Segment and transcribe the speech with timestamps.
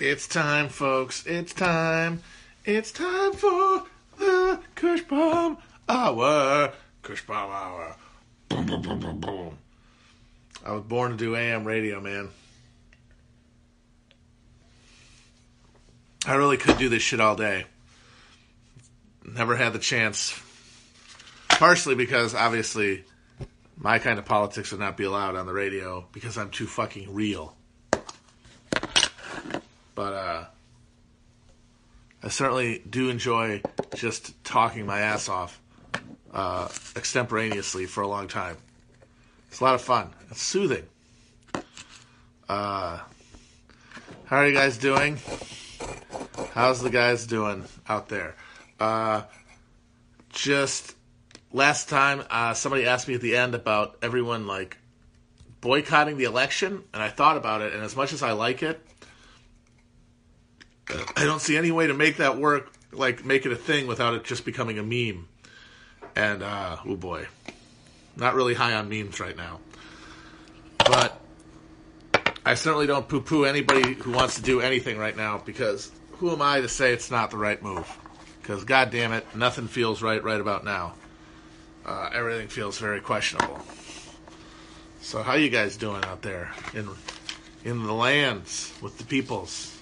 [0.00, 1.26] It's time, folks.
[1.26, 2.22] It's time.
[2.64, 3.82] It's time for
[4.16, 5.58] the Kush Bomb
[5.88, 6.72] Hour.
[7.02, 7.96] Kush Bomb Hour.
[8.48, 9.58] Boom, boom, boom, boom, boom.
[10.64, 12.28] I was born to do AM radio, man.
[16.26, 17.64] I really could do this shit all day.
[19.24, 20.40] Never had the chance.
[21.48, 23.04] Partially because, obviously,
[23.76, 27.12] my kind of politics would not be allowed on the radio because I'm too fucking
[27.12, 27.57] real.
[29.98, 30.44] But uh,
[32.22, 33.62] I certainly do enjoy
[33.96, 35.60] just talking my ass off
[36.32, 38.58] uh, extemporaneously for a long time.
[39.48, 40.14] It's a lot of fun.
[40.30, 40.84] It's soothing.
[42.48, 43.00] Uh,
[44.26, 45.18] how are you guys doing?
[46.52, 48.36] How's the guys doing out there?
[48.78, 49.22] Uh,
[50.28, 50.94] just
[51.52, 54.76] last time, uh, somebody asked me at the end about everyone like
[55.60, 57.72] boycotting the election, and I thought about it.
[57.72, 58.80] And as much as I like it,
[61.16, 64.14] I don't see any way to make that work, like make it a thing without
[64.14, 65.28] it just becoming a meme.
[66.16, 67.26] And uh, oh boy,
[68.16, 69.60] not really high on memes right now.
[70.78, 71.20] But
[72.44, 76.40] I certainly don't poo-poo anybody who wants to do anything right now because who am
[76.40, 77.86] I to say it's not the right move?
[78.40, 80.94] Because god damn it, nothing feels right right about now.
[81.84, 83.60] Uh, everything feels very questionable.
[85.00, 86.88] So how you guys doing out there in
[87.64, 89.77] in the lands with the peoples?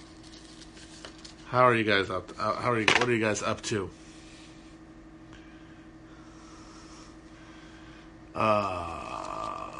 [1.49, 2.31] How are you guys up?
[2.39, 2.85] uh, How are you?
[2.85, 3.89] What are you guys up to?
[8.35, 9.71] Uh,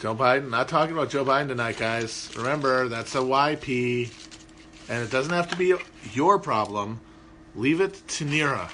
[0.00, 0.50] Joe Biden.
[0.50, 2.30] Not talking about Joe Biden tonight, guys.
[2.36, 4.10] Remember, that's a YP,
[4.88, 5.74] and it doesn't have to be
[6.12, 7.00] your problem.
[7.54, 8.70] Leave it to Neera.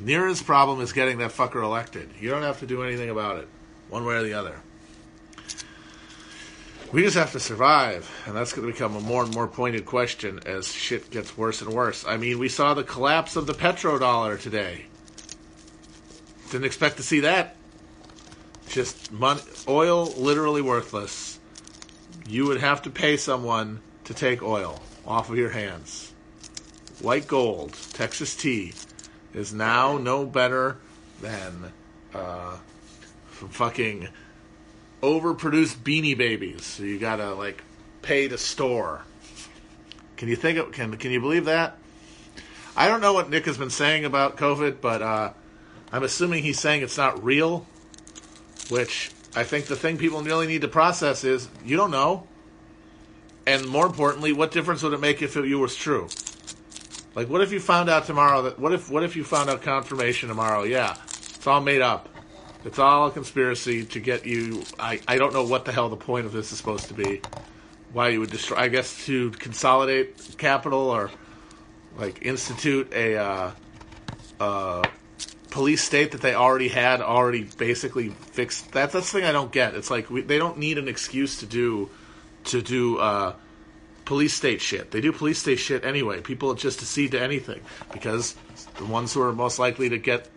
[0.00, 2.08] Neera's problem is getting that fucker elected.
[2.18, 3.48] You don't have to do anything about it,
[3.90, 4.60] one way or the other.
[6.92, 9.86] We just have to survive, and that's going to become a more and more pointed
[9.86, 12.04] question as shit gets worse and worse.
[12.04, 14.86] I mean, we saw the collapse of the petrodollar today.
[16.50, 17.54] Didn't expect to see that.
[18.68, 21.38] Just money, oil, literally worthless.
[22.28, 26.12] You would have to pay someone to take oil off of your hands.
[27.00, 28.74] White gold, Texas tea,
[29.32, 30.78] is now no better
[31.20, 31.72] than
[32.12, 32.56] uh,
[33.28, 34.08] fucking
[35.02, 36.64] overproduced beanie babies.
[36.64, 37.62] So you gotta like
[38.02, 39.02] pay to store.
[40.16, 41.76] Can you think of can can you believe that?
[42.76, 45.32] I don't know what Nick has been saying about COVID, but uh,
[45.92, 47.66] I'm assuming he's saying it's not real.
[48.68, 52.26] Which I think the thing people really need to process is you don't know.
[53.46, 56.08] And more importantly, what difference would it make if it was true?
[57.14, 59.62] Like, what if you found out tomorrow that what if what if you found out
[59.62, 60.62] confirmation tomorrow?
[60.62, 62.08] Yeah, it's all made up.
[62.64, 64.62] It's all a conspiracy to get you.
[64.78, 67.22] I, I don't know what the hell the point of this is supposed to be.
[67.92, 68.58] Why you would destroy?
[68.58, 71.10] I guess to consolidate capital or
[71.98, 73.50] like institute a uh,
[74.38, 74.82] uh,
[75.50, 78.70] police state that they already had already basically fixed.
[78.72, 79.74] That's that's the thing I don't get.
[79.74, 81.90] It's like we, they don't need an excuse to do
[82.44, 83.34] to do uh,
[84.04, 84.90] police state shit.
[84.90, 86.20] They do police state shit anyway.
[86.20, 87.60] People just accede to anything
[87.92, 88.36] because
[88.76, 90.28] the ones who are most likely to get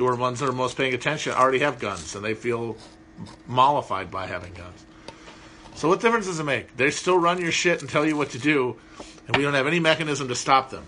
[0.00, 2.76] or ones that are most paying attention already have guns and they feel
[3.46, 4.84] mollified by having guns.
[5.74, 6.76] So what difference does it make?
[6.76, 8.76] They still run your shit and tell you what to do,
[9.26, 10.84] and we don't have any mechanism to stop them.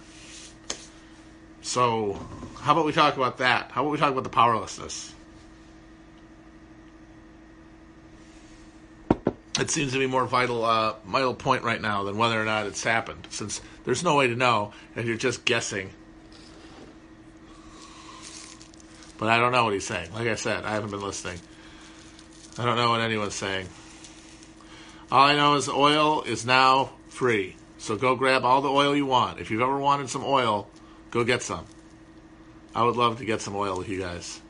[1.62, 2.19] So
[2.60, 3.70] how about we talk about that?
[3.70, 5.15] How about we talk about the powerlessness?
[9.60, 12.66] It seems to be more vital, uh, vital point right now than whether or not
[12.66, 15.91] it's happened, since there's no way to know, and you're just guessing
[19.20, 20.14] But I don't know what he's saying.
[20.14, 21.38] Like I said, I haven't been listening.
[22.56, 23.69] I don't know what anyone's saying.
[25.12, 27.56] All I know is oil is now free.
[27.76, 29.38] So go grab all the oil you want.
[29.38, 30.69] If you've ever wanted some oil,
[31.10, 31.66] go get some.
[32.75, 34.41] I would love to get some oil with you guys.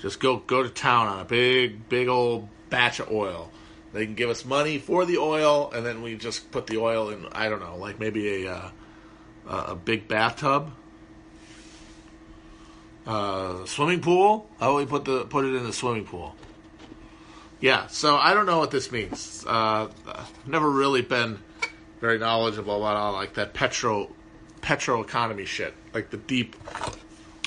[0.00, 3.50] Just go go to town on a big big old batch of oil.
[3.94, 7.08] They can give us money for the oil, and then we just put the oil
[7.08, 7.26] in.
[7.32, 8.70] I don't know, like maybe a uh,
[9.48, 10.72] a big bathtub
[13.06, 14.48] uh, swimming pool.
[14.60, 16.34] Oh, we put the put it in the swimming pool.
[17.60, 19.44] Yeah, so I don't know what this means.
[19.46, 21.38] Uh, I've never really been
[22.00, 24.10] very knowledgeable about all like that petro
[24.60, 26.56] petro economy shit, like the deep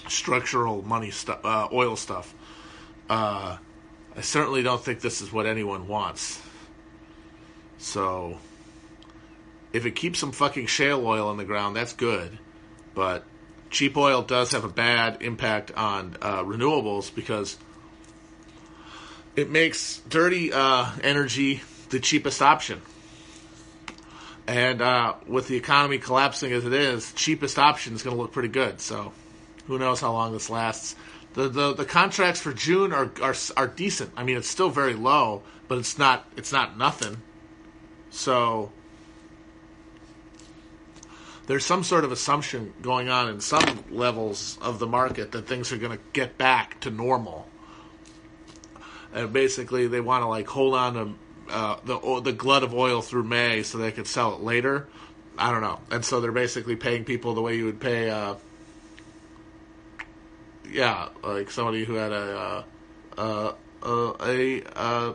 [0.07, 2.33] structural money stuff, uh, oil stuff.
[3.09, 3.57] Uh,
[4.15, 6.41] I certainly don't think this is what anyone wants.
[7.77, 8.39] So,
[9.73, 12.39] if it keeps some fucking shale oil in the ground, that's good.
[12.95, 13.23] But
[13.69, 17.57] cheap oil does have a bad impact on uh, renewables because
[19.35, 22.81] it makes dirty uh, energy the cheapest option.
[24.47, 28.31] And uh, with the economy collapsing as it is, cheapest option is going to look
[28.31, 28.79] pretty good.
[28.79, 29.11] So,
[29.67, 30.95] who knows how long this lasts?
[31.33, 34.11] The, the the contracts for June are, are are decent.
[34.15, 37.17] I mean, it's still very low, but it's not it's not nothing.
[38.09, 38.71] So
[41.47, 45.71] there's some sort of assumption going on in some levels of the market that things
[45.71, 47.47] are going to get back to normal.
[49.13, 51.13] And basically, they want to like hold on to
[51.49, 54.87] uh, the the glut of oil through May so they could sell it later.
[55.37, 58.09] I don't know, and so they're basically paying people the way you would pay.
[58.09, 58.35] Uh,
[60.69, 62.65] yeah, like somebody who had a
[63.17, 63.53] uh,
[63.83, 65.13] uh, a uh,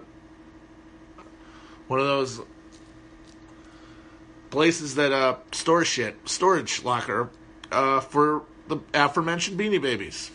[1.88, 2.40] one of those
[4.52, 7.30] places that uh, store shit, storage locker
[7.72, 10.30] uh, for the aforementioned Beanie Babies.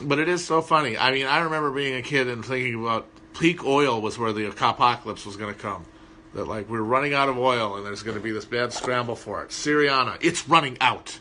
[0.00, 0.96] But it is so funny.
[0.96, 4.48] I mean, I remember being a kid and thinking about peak oil was where the
[4.48, 5.84] apocalypse was going to come.
[6.34, 9.16] That like we're running out of oil and there's going to be this bad scramble
[9.16, 9.50] for it.
[9.50, 11.18] Syriana, it's running out,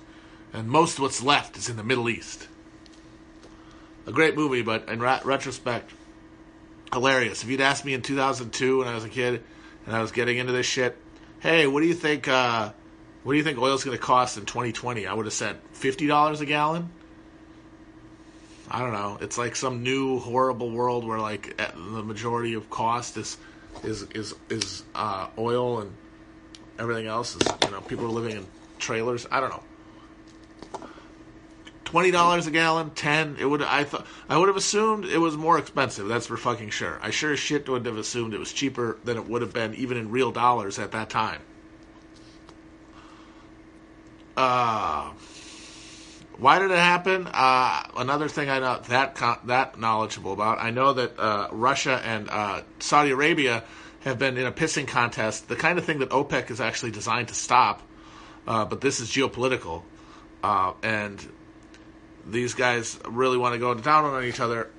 [0.54, 2.48] and most of what's left is in the Middle East.
[4.06, 5.92] A great movie, but in ra- retrospect,
[6.94, 7.44] hilarious.
[7.44, 9.44] If you'd asked me in 2002 when I was a kid
[9.86, 10.98] and I was getting into this shit,
[11.40, 12.28] hey, what do you think?
[12.28, 12.72] Uh,
[13.24, 15.08] what do you think oil's going to cost in 2020?
[15.08, 16.90] I would have said fifty dollars a gallon.
[18.70, 19.18] I don't know.
[19.22, 23.38] It's like some new horrible world where like eh, the majority of cost is
[23.84, 25.92] is is is uh, oil and
[26.80, 28.46] everything else is you know people are living in
[28.80, 29.28] trailers.
[29.32, 29.64] I don't know.
[31.94, 33.38] Twenty dollars a gallon, ten.
[33.40, 36.08] It would I thought I would have assumed it was more expensive.
[36.08, 37.00] That's for fucking sure.
[37.04, 39.76] I sure as shit would have assumed it was cheaper than it would have been
[39.76, 41.40] even in real dollars at that time.
[44.36, 45.12] Uh
[46.40, 47.30] why did it happen?
[47.32, 50.58] Uh, another thing I know that that knowledgeable about.
[50.60, 53.64] I know that uh, Russia and uh, Saudi Arabia
[54.00, 57.28] have been in a pissing contest, the kind of thing that OPEC is actually designed
[57.28, 57.84] to stop.
[58.48, 59.84] Uh, but this is geopolitical,
[60.44, 61.24] uh, and
[62.26, 64.70] these guys really want to go down on each other.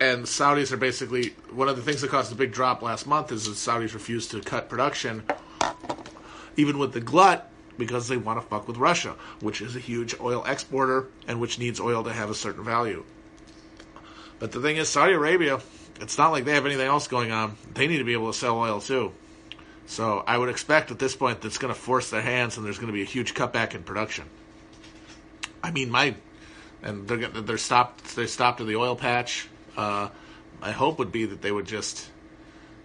[0.00, 3.32] And Saudis are basically one of the things that caused the big drop last month
[3.32, 5.22] is that Saudis refused to cut production,
[6.56, 10.14] even with the glut because they want to fuck with Russia, which is a huge
[10.20, 13.04] oil exporter and which needs oil to have a certain value.
[14.38, 15.60] But the thing is, Saudi Arabia,
[16.00, 17.56] it's not like they have anything else going on.
[17.72, 19.12] They need to be able to sell oil too.
[19.86, 22.78] So I would expect at this point that's going to force their hands and there's
[22.78, 24.24] going to be a huge cutback in production.
[25.62, 26.14] I mean, my
[26.84, 29.48] and they're they're stopped they stopped at the oil patch.
[29.76, 30.08] Uh,
[30.60, 32.08] my hope would be that they would just,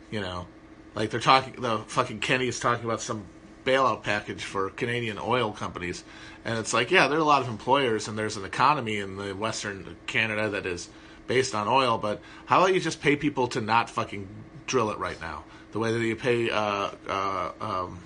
[0.10, 0.48] you know,
[0.96, 1.62] like they're talking.
[1.62, 3.25] The fucking Kenney is talking about some
[3.66, 6.04] bailout package for Canadian oil companies.
[6.46, 9.18] And it's like, yeah, there are a lot of employers and there's an economy in
[9.18, 10.90] the Western Canada that is
[11.28, 14.28] based on oil, but how about you just pay people to not fucking
[14.66, 15.44] drill it right now?
[15.72, 18.00] The way that you pay uh, uh, um,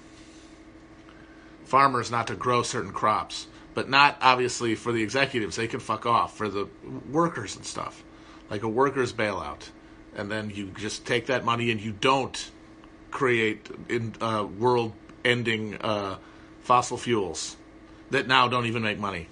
[1.64, 5.56] farmers not to grow certain crops, but not obviously for the executives.
[5.56, 6.68] They can fuck off for the
[7.12, 8.04] workers and stuff,
[8.50, 9.70] like a workers' bailout.
[10.16, 12.52] And then you just take that money and you don't
[13.10, 14.94] create in uh, world
[15.26, 16.18] ending uh,
[16.62, 17.58] fossil fuels
[18.12, 19.28] that now don't even make money.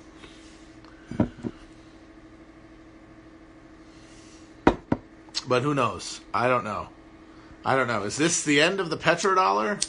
[5.47, 6.21] But who knows?
[6.33, 6.87] I don't know.
[7.65, 8.03] I don't know.
[8.03, 9.85] Is this the end of the petrodollar?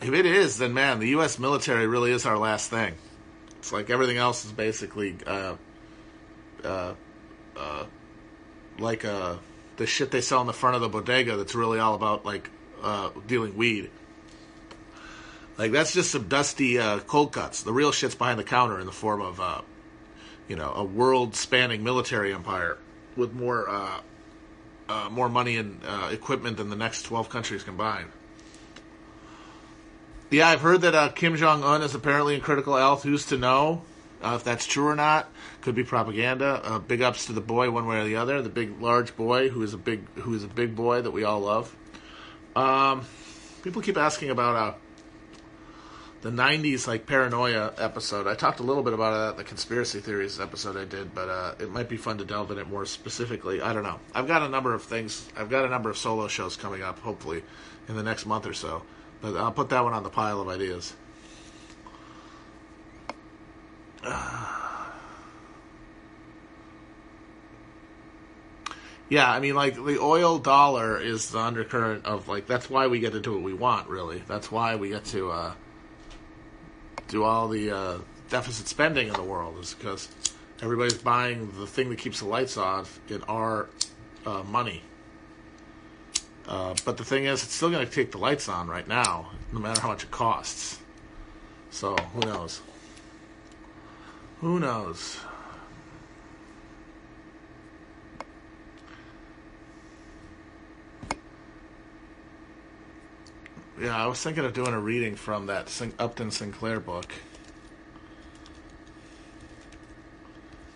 [0.00, 1.38] If it is, then man, the U.S.
[1.38, 2.94] military really is our last thing.
[3.58, 5.56] It's like everything else is basically uh,
[6.64, 6.94] uh,
[7.56, 7.84] uh,
[8.78, 9.36] like uh,
[9.76, 12.48] the shit they sell in the front of the bodega that's really all about like
[12.82, 13.90] uh, dealing weed.
[15.56, 17.64] Like that's just some dusty uh, cold cuts.
[17.64, 19.62] The real shit's behind the counter in the form of, uh,
[20.46, 22.78] you know, a world-spanning military empire
[23.16, 24.00] with more uh,
[24.88, 28.10] uh, more money and uh, equipment than the next twelve countries combined.
[30.30, 33.02] Yeah, I've heard that Kim Jong Un is apparently in critical health.
[33.02, 33.80] Who's to know?
[34.22, 35.30] Uh, if that's true or not,
[35.62, 36.60] could be propaganda.
[36.62, 38.42] Uh, big ups to the boy, one way or the other.
[38.42, 41.24] The big, large boy who is a big, who is a big boy that we
[41.24, 41.74] all love.
[42.54, 43.06] Um,
[43.62, 44.74] people keep asking about uh,
[46.20, 48.26] the '90s like paranoia episode.
[48.26, 51.54] I talked a little bit about that the conspiracy theories episode I did, but uh,
[51.58, 53.62] it might be fun to delve in it more specifically.
[53.62, 53.98] I don't know.
[54.14, 55.26] I've got a number of things.
[55.38, 57.44] I've got a number of solo shows coming up, hopefully,
[57.88, 58.82] in the next month or so.
[59.20, 60.94] But I'll put that one on the pile of ideas.
[69.08, 73.00] yeah, I mean, like the oil dollar is the undercurrent of like that's why we
[73.00, 73.88] get to do what we want.
[73.88, 75.52] Really, that's why we get to uh,
[77.08, 77.98] do all the uh,
[78.30, 80.08] deficit spending in the world is because
[80.60, 83.68] Everybody's buying the thing that keeps the lights off in our
[84.26, 84.82] uh, money.
[86.48, 89.30] Uh, but the thing is, it's still going to take the lights on right now,
[89.52, 90.80] no matter how much it costs.
[91.70, 92.62] So who knows?
[94.40, 95.18] Who knows?
[103.78, 107.12] Yeah, I was thinking of doing a reading from that Upton Sinclair book.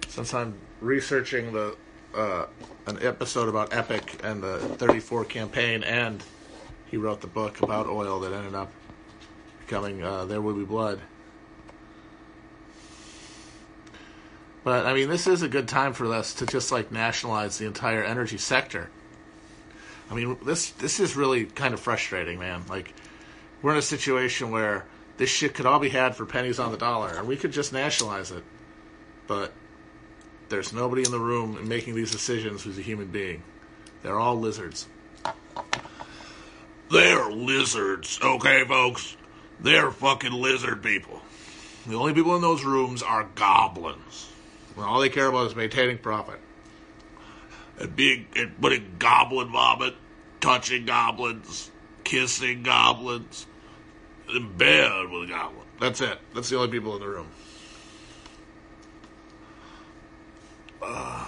[0.08, 1.76] Since I'm researching the
[2.14, 2.46] uh,
[2.86, 6.22] an episode about Epic and the 34 campaign, and
[6.90, 8.70] he wrote the book about oil that ended up
[9.60, 11.00] becoming uh, There Will Be Blood.
[14.64, 17.66] But I mean, this is a good time for us to just like nationalize the
[17.66, 18.90] entire energy sector.
[20.10, 22.62] I mean, this this is really kind of frustrating, man.
[22.68, 22.92] Like,
[23.60, 24.84] we're in a situation where
[25.16, 27.72] this shit could all be had for pennies on the dollar, and we could just
[27.72, 28.44] nationalize it.
[29.26, 29.52] But
[30.52, 33.42] there's nobody in the room making these decisions who's a human being.
[34.02, 34.86] They're all lizards.
[36.90, 39.16] They're lizards, okay, folks?
[39.60, 41.22] They're fucking lizard people.
[41.86, 44.28] The only people in those rooms are goblins.
[44.76, 46.38] And all they care about is maintaining profit.
[47.80, 49.94] And being and putting goblin vomit,
[50.40, 51.70] touching goblins,
[52.04, 53.46] kissing goblins,
[54.28, 55.66] in bed with a goblin.
[55.80, 56.18] That's it.
[56.34, 57.28] That's the only people in the room.
[60.82, 61.24] Uh,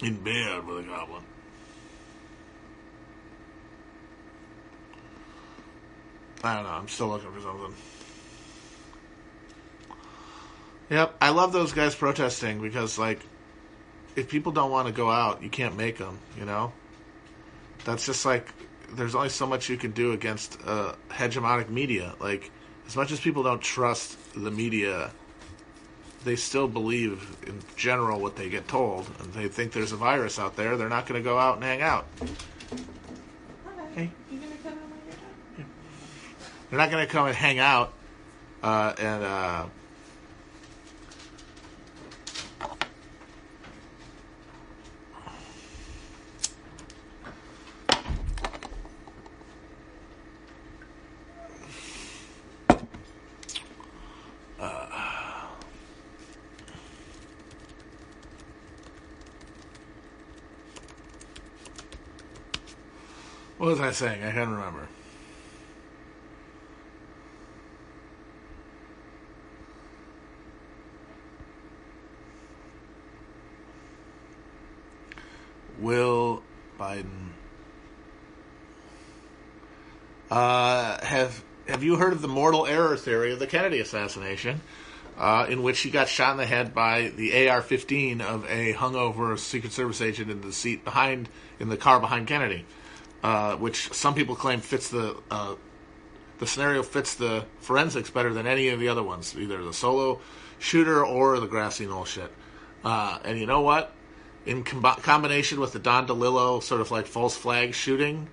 [0.02, 1.22] in bed with a goblin.
[6.42, 6.70] I don't know.
[6.70, 7.74] I'm still looking for something.
[10.90, 13.20] Yep, I love those guys protesting because, like,
[14.16, 16.18] if people don't want to go out, you can't make them.
[16.38, 16.72] You know,
[17.84, 18.52] that's just like
[18.92, 22.14] there's only so much you can do against uh, hegemonic media.
[22.20, 22.50] Like,
[22.86, 25.12] as much as people don't trust the media,
[26.24, 30.38] they still believe in general what they get told, and they think there's a virus
[30.38, 30.76] out there.
[30.76, 32.06] They're not going to go out and hang out.
[33.94, 34.10] Hey.
[36.70, 37.92] They're not going to come and hang out
[38.62, 39.66] uh, and uh,
[63.68, 64.24] What was I saying?
[64.24, 64.88] I can't remember.
[75.78, 76.42] Will
[76.80, 77.04] Biden
[80.30, 84.62] uh, have have you heard of the mortal error theory of the Kennedy assassination,
[85.18, 89.38] uh, in which he got shot in the head by the AR-15 of a hungover
[89.38, 91.28] Secret Service agent in the seat behind
[91.60, 92.64] in the car behind Kennedy?
[93.22, 95.54] Uh, which some people claim fits the uh,
[96.38, 100.20] the scenario fits the forensics better than any of the other ones, either the solo
[100.58, 102.30] shooter or the grassy knoll shit.
[102.84, 103.92] Uh, and you know what?
[104.46, 108.28] In com- combination with the Don DeLillo sort of like false flag shooting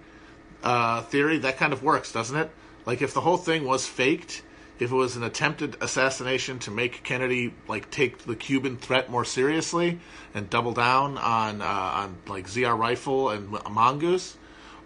[0.63, 2.51] uh, theory, that kind of works, doesn't it?
[2.85, 4.43] Like if the whole thing was faked,
[4.77, 9.25] if it was an attempted assassination to make Kennedy like take the Cuban threat more
[9.25, 9.99] seriously
[10.33, 14.37] and double down on uh, on like ZR rifle and mongoose,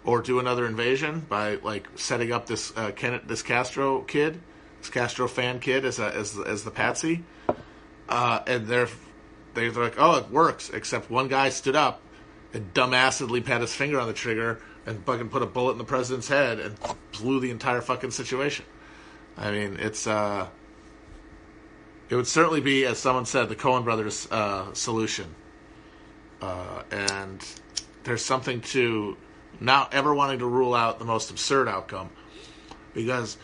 [0.04, 4.40] or do another invasion by like setting up this uh, Ken, this Castro kid,
[4.80, 7.24] this Castro fan kid as a, as as the patsy,
[8.08, 8.88] uh, and they're
[9.54, 10.70] they're like, oh, it works.
[10.70, 12.00] Except one guy stood up
[12.52, 15.84] and dumbassedly pat his finger on the trigger and fucking put a bullet in the
[15.84, 16.76] president's head and
[17.12, 18.64] blew the entire fucking situation.
[19.36, 20.48] I mean, it's uh,
[22.08, 25.26] it would certainly be, as someone said, the Coen brothers' uh, solution,
[26.42, 27.44] uh, and
[28.04, 29.16] there's something to
[29.58, 32.10] not ever wanting to rule out the most absurd outcome.
[32.94, 33.36] Because,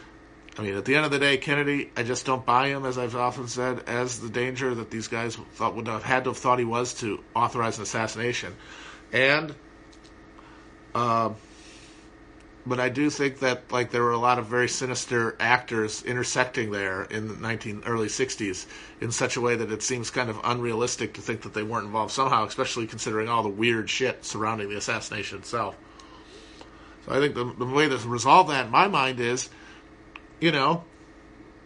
[0.58, 2.98] I mean, at the end of the day, Kennedy, I just don't buy him, as
[2.98, 6.38] I've often said, as the danger that these guys thought would have had to have
[6.38, 8.54] thought he was to authorize an assassination.
[9.12, 9.54] And,
[10.94, 11.30] uh,
[12.66, 16.72] but I do think that like there were a lot of very sinister actors intersecting
[16.72, 18.66] there in the 19 early 60s
[19.00, 21.86] in such a way that it seems kind of unrealistic to think that they weren't
[21.86, 25.76] involved somehow, especially considering all the weird shit surrounding the assassination itself.
[27.06, 29.48] So I think the, the way to resolve that in my mind is,
[30.40, 30.84] you know,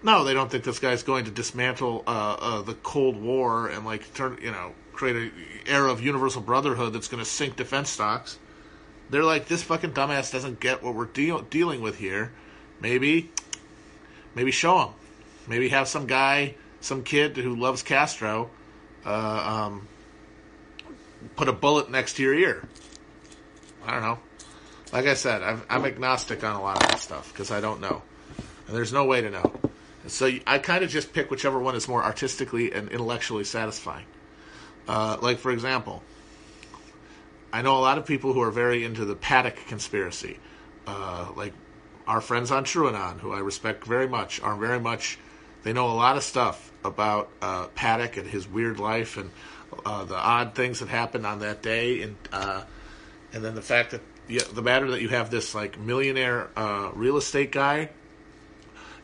[0.02, 3.85] no, they don't think this guy's going to dismantle uh, uh, the Cold War and
[3.85, 5.32] like turn, you know, create an
[5.66, 8.38] era of universal brotherhood that's going to sink defense stocks.
[9.11, 12.32] They're like, this fucking dumbass doesn't get what we're deal- dealing with here.
[12.80, 13.30] Maybe,
[14.35, 14.88] maybe show him.
[15.49, 18.50] Maybe have some guy, some kid who loves Castro,
[19.04, 19.88] uh, um,
[21.37, 22.68] put a bullet next to your ear.
[23.85, 24.18] I don't know.
[24.92, 28.02] Like I said, I'm, I'm agnostic on a lot of stuff because I don't know,
[28.66, 29.52] and there's no way to know.
[30.06, 34.06] So I kind of just pick whichever one is more artistically and intellectually satisfying.
[34.88, 36.02] Uh, like for example,
[37.52, 40.38] I know a lot of people who are very into the Paddock conspiracy,
[40.87, 41.52] uh, like
[42.06, 45.18] our friends on TrueAnon, who I respect very much, are very much.
[45.62, 49.30] They know a lot of stuff about uh, Paddock and his weird life and
[49.85, 52.62] uh, the odd things that happened on that day, and uh,
[53.32, 56.90] and then the fact that the, the matter that you have this like millionaire uh,
[56.94, 57.90] real estate guy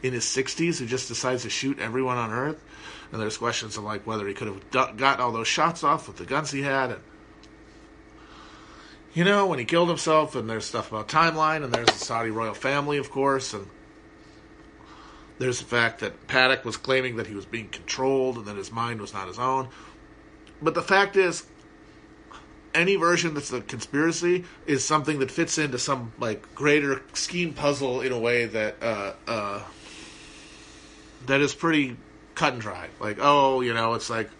[0.02, 2.62] in his 60s who just decides to shoot everyone on Earth.
[3.10, 6.16] And there's questions of like whether he could have gotten all those shots off with
[6.16, 6.90] the guns he had.
[6.90, 7.00] And,
[9.14, 12.30] you know, when he killed himself, and there's stuff about timeline, and there's the Saudi
[12.30, 13.66] royal family, of course, and
[15.38, 18.70] there's the fact that Paddock was claiming that he was being controlled and that his
[18.70, 19.68] mind was not his own.
[20.62, 21.46] But the fact is,
[22.76, 28.02] any version that's a conspiracy is something that fits into some like greater scheme puzzle
[28.02, 29.62] in a way that uh, uh,
[31.26, 31.96] that is pretty
[32.34, 32.88] cut and dry.
[33.00, 34.30] Like, oh, you know, it's like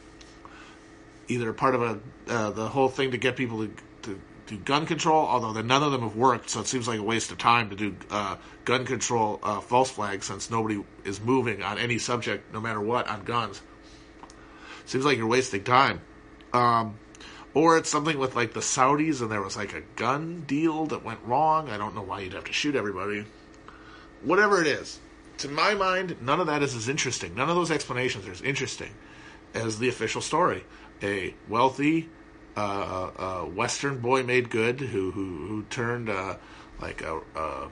[1.28, 4.87] either part of a uh, the whole thing to get people to, to do gun
[4.87, 7.71] control, although none of them have worked, so it seems like a waste of time
[7.71, 12.52] to do uh, gun control uh, false flags since nobody is moving on any subject,
[12.52, 13.62] no matter what, on guns.
[14.85, 16.00] Seems like you're wasting time.
[16.52, 16.97] Um,
[17.57, 21.03] or it's something with like the Saudis and there was like a gun deal that
[21.03, 21.71] went wrong.
[21.71, 23.25] I don't know why you'd have to shoot everybody.
[24.23, 25.01] Whatever it is,
[25.39, 27.35] to my mind, none of that is as interesting.
[27.35, 28.91] None of those explanations are as interesting
[29.55, 30.65] as the official story.
[31.03, 32.11] A wealthy
[32.59, 36.37] uh, uh, Western boy made good who who, who turned uh,
[36.79, 37.69] like a uh,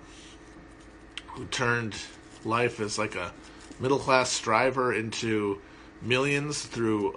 [1.26, 1.94] who turned
[2.42, 3.34] life as like a
[3.78, 5.60] middle class striver into
[6.00, 7.12] millions through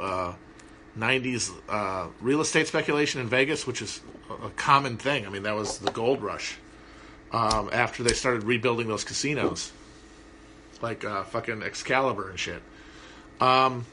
[0.98, 5.26] 90s uh, real estate speculation in Vegas, which is a common thing.
[5.26, 6.58] I mean, that was the gold rush
[7.32, 9.72] um, after they started rebuilding those casinos
[10.82, 12.62] like uh, fucking Excalibur and shit.
[13.40, 13.86] Um,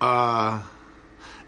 [0.00, 0.62] uh,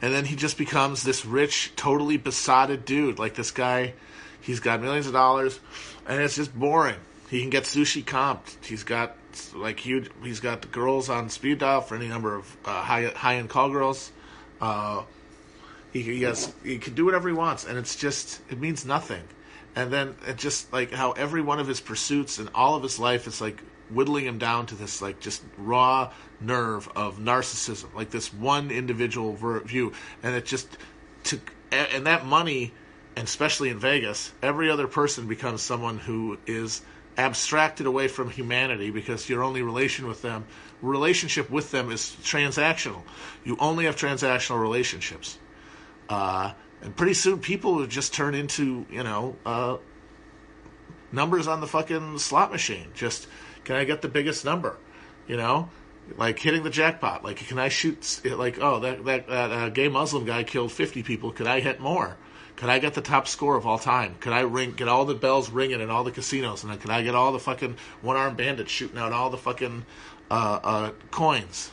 [0.00, 3.18] and then he just becomes this rich, totally besotted dude.
[3.18, 3.94] Like this guy,
[4.40, 5.58] he's got millions of dollars,
[6.06, 6.96] and it's just boring.
[7.30, 8.64] He can get sushi comped.
[8.64, 9.16] He's got
[9.54, 10.10] like huge.
[10.22, 13.48] He's got the girls on speed dial for any number of uh, high high end
[13.48, 14.12] call girls.
[14.60, 15.02] Uh,
[15.92, 19.22] he, he has he can do whatever he wants, and it's just it means nothing.
[19.74, 22.98] And then it just like how every one of his pursuits and all of his
[22.98, 28.10] life is like whittling him down to this like just raw nerve of narcissism, like
[28.10, 29.32] this one individual
[29.64, 30.76] view, and it just
[31.24, 32.72] to and that money,
[33.16, 36.82] and especially in Vegas, every other person becomes someone who is
[37.18, 40.46] abstracted away from humanity because your only relation with them
[40.80, 43.02] relationship with them is transactional.
[43.44, 45.38] You only have transactional relationships.
[46.08, 46.52] Uh,
[46.82, 49.78] and pretty soon people would just turn into, you know, uh,
[51.10, 52.88] numbers on the fucking slot machine.
[52.94, 53.26] Just,
[53.64, 54.76] can I get the biggest number?
[55.26, 55.68] You know?
[56.16, 57.24] Like hitting the jackpot.
[57.24, 61.02] Like, can I shoot, like, oh, that, that, that uh, gay Muslim guy killed 50
[61.02, 61.32] people.
[61.32, 62.16] Could I hit more?
[62.58, 64.16] Could I get the top score of all time?
[64.20, 66.62] Could I ring, get all the bells ringing in all the casinos?
[66.62, 69.38] And then could I get all the fucking one armed bandits shooting out all the
[69.38, 69.86] fucking
[70.30, 71.70] uh, uh, coins?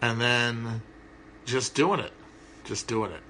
[0.00, 0.82] And then
[1.44, 2.12] just doing it
[2.64, 3.20] just doing it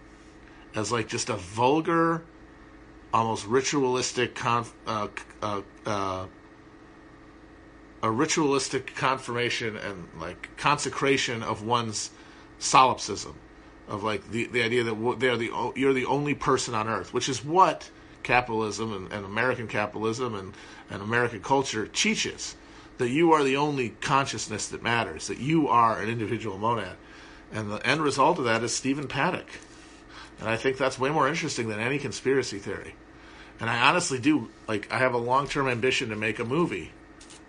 [0.74, 2.22] as like just a vulgar,
[3.12, 5.08] almost ritualistic conf, uh,
[5.42, 6.26] uh, uh,
[8.02, 12.10] a ritualistic confirmation and like consecration of one's
[12.58, 13.34] solipsism,
[13.92, 17.28] of like the the idea that they're the you're the only person on earth, which
[17.28, 17.88] is what
[18.22, 20.54] capitalism and, and American capitalism and,
[20.90, 22.56] and American culture teaches
[22.98, 26.96] that you are the only consciousness that matters, that you are an individual monad.
[27.52, 29.48] And the end result of that is Stephen Paddock.
[30.40, 32.94] And I think that's way more interesting than any conspiracy theory.
[33.60, 36.92] And I honestly do, like, I have a long term ambition to make a movie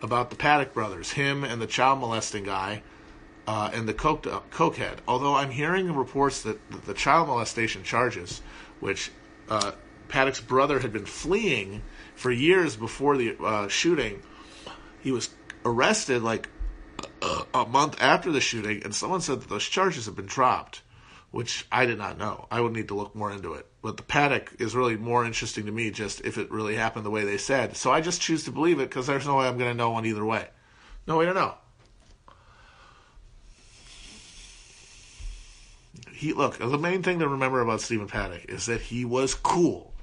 [0.02, 2.84] about the Paddock brothers, him and the child molesting guy,
[3.48, 4.98] uh, and the coke, uh, cokehead.
[5.08, 8.42] Although I'm hearing reports that the child molestation charges,
[8.80, 9.12] which
[9.50, 9.72] uh,
[10.08, 11.82] Paddock's brother had been fleeing
[12.16, 14.22] for years before the uh, shooting,
[15.02, 15.30] he was
[15.66, 16.50] arrested like
[17.54, 20.82] a month after the shooting, and someone said that those charges have been dropped,
[21.32, 22.48] which I did not know.
[22.52, 23.66] I would need to look more into it.
[23.82, 27.12] But the paddock is really more interesting to me, just if it really happened the
[27.12, 27.76] way they said.
[27.76, 29.92] So I just choose to believe it because there's no way I'm going to know
[29.92, 30.48] one either way.
[31.08, 31.56] No way to know.
[36.24, 36.58] He look.
[36.58, 39.94] The main thing to remember about Stephen Paddock is that he was cool.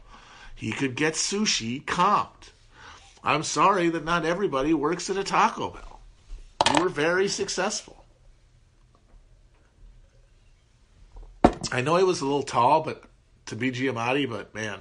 [0.54, 2.50] he could get sushi comped.
[3.24, 6.00] I'm sorry that not everybody works at a Taco Bell.
[6.74, 8.04] You were very successful.
[11.72, 13.02] I know he was a little tall, but
[13.46, 14.80] to be Giamatti, but man,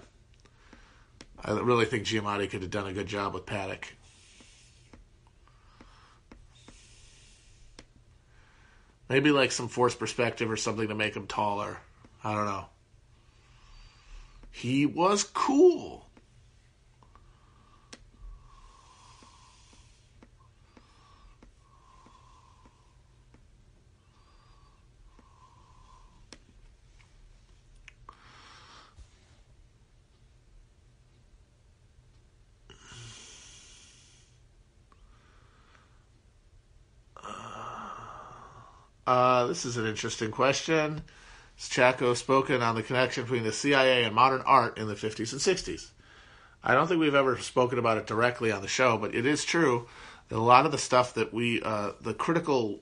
[1.41, 3.88] I really think Giamatti could have done a good job with Paddock.
[9.10, 11.80] Maybe like some forced perspective or something to make him taller.
[12.24, 12.65] I don't know.
[14.52, 16.09] He was cool.
[39.10, 41.02] Uh, this is an interesting question.
[41.58, 45.41] Chapo spoken on the connection between the CIA and modern art in the 50s and
[45.41, 45.89] 60s.
[46.63, 49.43] I don't think we've ever spoken about it directly on the show, but it is
[49.43, 49.88] true
[50.28, 52.82] that a lot of the stuff that we, uh, the critical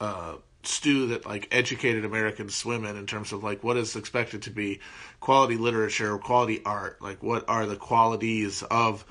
[0.00, 4.40] uh, stew that like educated Americans swim in, in terms of like what is expected
[4.44, 4.80] to be
[5.20, 9.04] quality literature, quality art, like what are the qualities of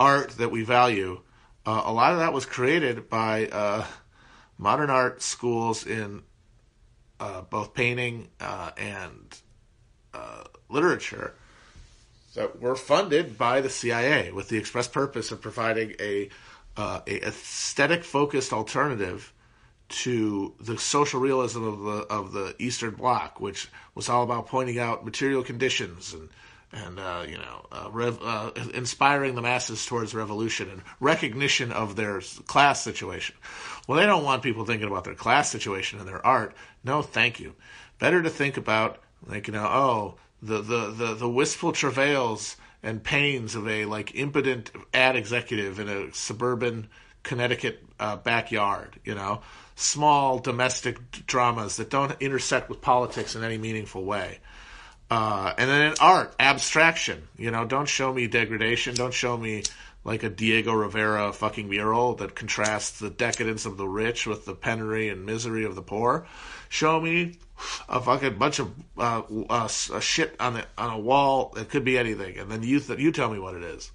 [0.00, 1.20] art that we value.
[1.66, 3.84] Uh, a lot of that was created by uh,
[4.58, 6.22] modern art schools in
[7.20, 9.40] uh, both painting uh, and
[10.14, 11.34] uh, literature
[12.34, 16.28] that were funded by the CIA with the express purpose of providing a,
[16.76, 19.32] uh, a aesthetic focused alternative
[19.88, 24.78] to the social realism of the of the Eastern Bloc, which was all about pointing
[24.78, 26.28] out material conditions and
[26.76, 31.96] and uh, you know, uh, rev, uh, inspiring the masses towards revolution and recognition of
[31.96, 33.34] their class situation.
[33.86, 36.54] Well, they don't want people thinking about their class situation and their art.
[36.84, 37.54] No, thank you.
[37.98, 43.02] Better to think about like you know, oh, the the the, the wistful travails and
[43.02, 46.88] pains of a like impotent ad executive in a suburban
[47.22, 49.00] Connecticut uh, backyard.
[49.04, 49.40] You know,
[49.74, 54.40] small domestic dramas that don't intersect with politics in any meaningful way.
[55.10, 57.28] Uh, and then in art, abstraction.
[57.36, 58.94] You know, don't show me degradation.
[58.94, 59.62] Don't show me
[60.04, 64.54] like a Diego Rivera fucking mural that contrasts the decadence of the rich with the
[64.54, 66.26] penury and misery of the poor.
[66.68, 67.38] Show me
[67.88, 71.54] a fucking bunch of uh, uh, shit on the on a wall.
[71.56, 73.90] It could be anything, and then you th- you tell me what it is.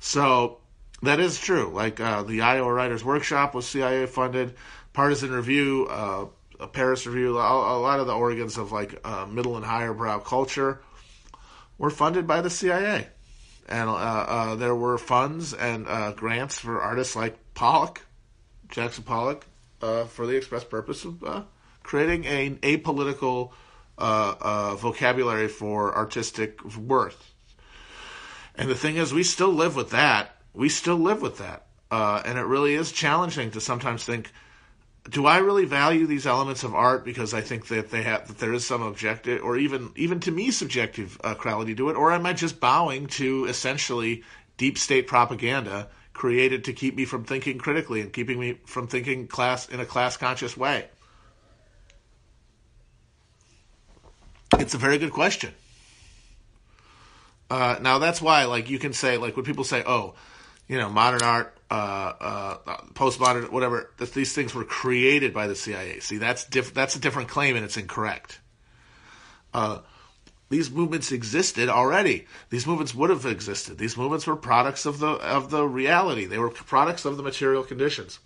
[0.00, 0.58] So
[1.02, 1.70] that is true.
[1.72, 4.54] Like uh, the Iowa Writers Workshop was CIA funded.
[4.92, 6.26] Partisan Review uh,
[6.60, 10.18] a Paris Review, a, lot of the organs of like uh, middle and higher brow
[10.18, 10.80] culture
[11.78, 13.08] were funded by the CIA,
[13.68, 18.02] and uh, uh, there were funds and uh, grants for artists like Pollock,
[18.68, 19.46] Jackson Pollock,
[19.82, 21.42] uh, for the express purpose of uh,
[21.82, 23.52] creating a apolitical
[23.98, 27.32] vocabulary for artistic worth.
[28.56, 30.36] And the thing is, we still live with that.
[30.52, 34.30] We still live with that, and it really is challenging to sometimes think
[35.10, 38.38] do I really value these elements of art because I think that they have that
[38.38, 42.12] there is some objective or even even to me subjective uh, quality to it, or
[42.12, 44.22] am I just bowing to essentially
[44.56, 49.26] deep state propaganda created to keep me from thinking critically and keeping me from thinking
[49.26, 50.88] class in a class conscious way?
[54.58, 55.52] It's a very good question.
[57.50, 60.14] Uh, now that's why, like, you can say, like, when people say, "Oh,
[60.66, 62.56] you know, modern art, uh, uh,
[62.94, 63.90] postmodern, whatever.
[63.98, 66.00] These things were created by the CIA.
[66.00, 68.40] See, that's diff- That's a different claim, and it's incorrect.
[69.52, 69.78] Uh,
[70.50, 72.26] these movements existed already.
[72.50, 73.78] These movements would have existed.
[73.78, 76.26] These movements were products of the of the reality.
[76.26, 78.18] They were products of the material conditions.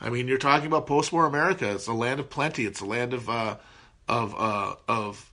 [0.00, 1.70] I mean, you're talking about post-war America.
[1.70, 2.64] It's a land of plenty.
[2.64, 3.56] It's a land of uh,
[4.08, 5.29] of uh, of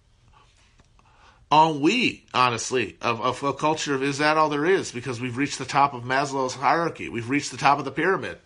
[1.51, 4.91] ennui, honestly, of, of a culture of is that all there is?
[4.91, 7.09] Because we've reached the top of Maslow's hierarchy.
[7.09, 8.37] We've reached the top of the pyramid.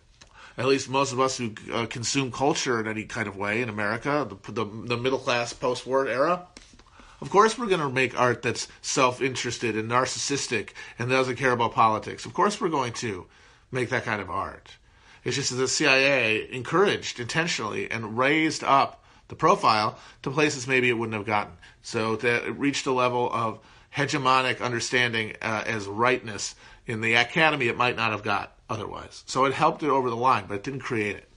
[0.57, 3.69] At least most of us who uh, consume culture in any kind of way in
[3.69, 6.45] America, the, the, the middle class post war era.
[7.21, 11.51] Of course, we're going to make art that's self interested and narcissistic and doesn't care
[11.51, 12.25] about politics.
[12.25, 13.27] Of course, we're going to
[13.71, 14.71] make that kind of art.
[15.23, 19.00] It's just that the CIA encouraged intentionally and raised up
[19.31, 21.53] the profile to places maybe it wouldn't have gotten.
[21.81, 23.59] So that it reached a level of
[23.95, 26.53] hegemonic understanding uh, as rightness
[26.85, 29.23] in the academy it might not have got otherwise.
[29.27, 31.29] So it helped it over the line, but it didn't create it.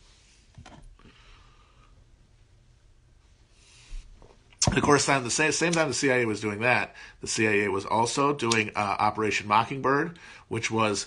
[4.66, 7.68] And of course, time the same, same time the CIA was doing that, the CIA
[7.68, 11.06] was also doing uh, Operation Mockingbird, which was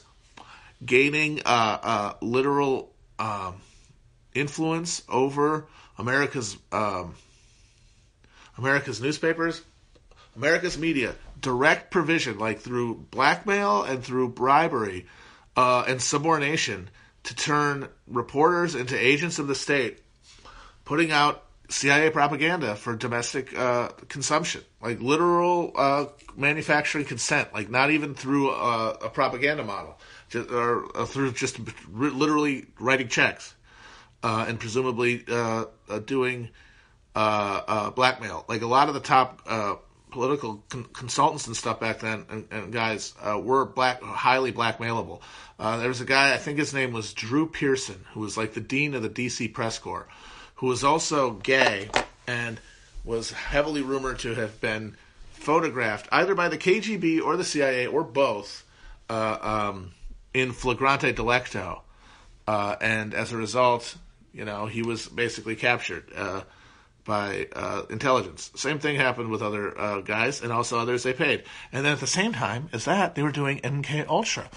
[0.86, 3.56] gaining uh, uh literal um,
[4.34, 5.68] influence over
[5.98, 7.16] America's um,
[8.58, 9.62] America's newspapers,
[10.36, 15.06] America's media, direct provision, like through blackmail and through bribery
[15.56, 16.90] uh, and subordination,
[17.24, 20.00] to turn reporters into agents of the state,
[20.86, 26.06] putting out CIA propaganda for domestic uh, consumption, like literal uh,
[26.36, 31.60] manufacturing consent, like not even through a, a propaganda model, just, or uh, through just
[31.92, 33.54] literally writing checks
[34.24, 36.50] uh, and presumably uh, uh, doing
[37.14, 38.46] blackmail.
[38.48, 39.46] Like a lot of the top
[40.12, 45.22] political con- consultants and stuff back then, and, and guys were black, highly blackmailable.
[45.60, 48.62] there was a guy, I think his name was Drew Pearson, who was like the
[48.62, 49.48] dean of the D.C.
[49.50, 50.08] press corps
[50.58, 51.90] who was also gay
[52.28, 52.60] and
[53.06, 54.96] was heavily rumored to have been
[55.32, 58.66] photographed either by the KGB or the CIA or both
[59.10, 59.92] uh, um,
[60.34, 61.82] in flagrante delicto.
[62.48, 63.96] Uh, and as a result,
[64.38, 66.44] you know, he was basically captured uh,
[67.04, 68.52] by uh, intelligence.
[68.56, 71.44] Same thing happened with other uh, guys and also others they paid.
[71.74, 74.48] And then at the same time as that, they were doing MK Ultra,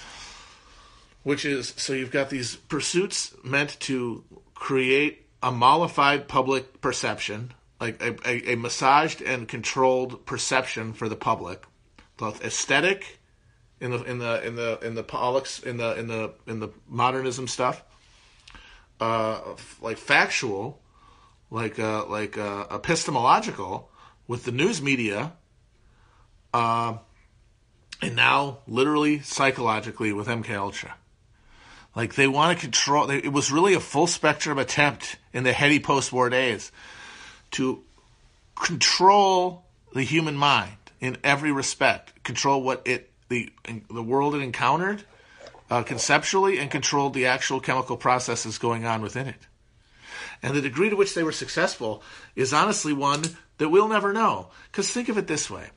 [1.23, 4.23] which is so you've got these pursuits meant to
[4.55, 11.17] create a mollified public perception, like a, a, a, massaged and controlled perception for the
[11.17, 11.65] public,
[12.19, 13.19] both aesthetic
[13.81, 17.49] in the in the in the in the in the in the in the modernism
[17.49, 17.83] stuff,
[19.01, 19.41] uh,
[19.81, 20.81] like factual,
[21.51, 23.91] like uh, like uh, epistemological
[24.29, 25.33] with the news media,
[26.53, 26.97] uh,
[28.03, 30.95] and now literally psychologically with MK Ultra.
[31.97, 33.07] Like they want to control.
[33.07, 36.71] They, it was really a full spectrum attempt in the heady post-war days
[37.53, 37.83] to
[38.55, 43.51] control the human mind in every respect, control what it the
[43.91, 45.05] the world it encountered
[45.71, 49.47] uh, conceptually, and controlled the actual chemical processes going on within it.
[50.43, 52.03] And the degree to which they were successful
[52.35, 53.23] is honestly one
[53.59, 54.49] that we'll never know.
[54.71, 55.69] Because think of it this way.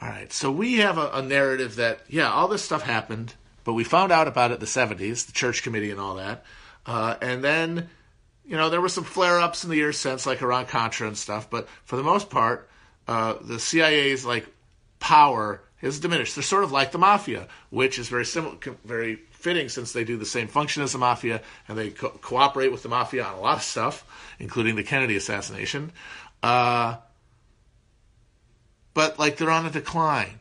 [0.00, 3.72] All right, so we have a, a narrative that yeah, all this stuff happened but
[3.72, 6.44] we found out about it in the 70s, the church committee and all that.
[6.86, 7.88] Uh, and then,
[8.44, 11.16] you know, there were some flare ups in the years since, like around Contra and
[11.16, 11.48] stuff.
[11.48, 12.68] But for the most part,
[13.08, 14.46] uh, the CIA's like
[15.00, 16.34] power has diminished.
[16.34, 20.16] They're sort of like the mafia, which is very similar, very fitting since they do
[20.16, 23.40] the same function as the mafia and they co- cooperate with the mafia on a
[23.40, 24.04] lot of stuff,
[24.38, 25.92] including the Kennedy assassination.
[26.42, 26.96] Uh,
[28.94, 30.38] but like they're on a decline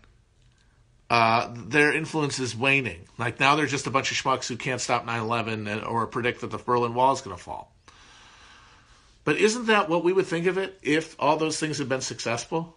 [1.13, 3.05] uh, their influence is waning.
[3.19, 6.41] Like now they're just a bunch of schmucks who can't stop 9 11 or predict
[6.41, 7.71] that the Berlin Wall is going to fall.
[9.23, 12.01] But isn't that what we would think of it if all those things had been
[12.01, 12.75] successful?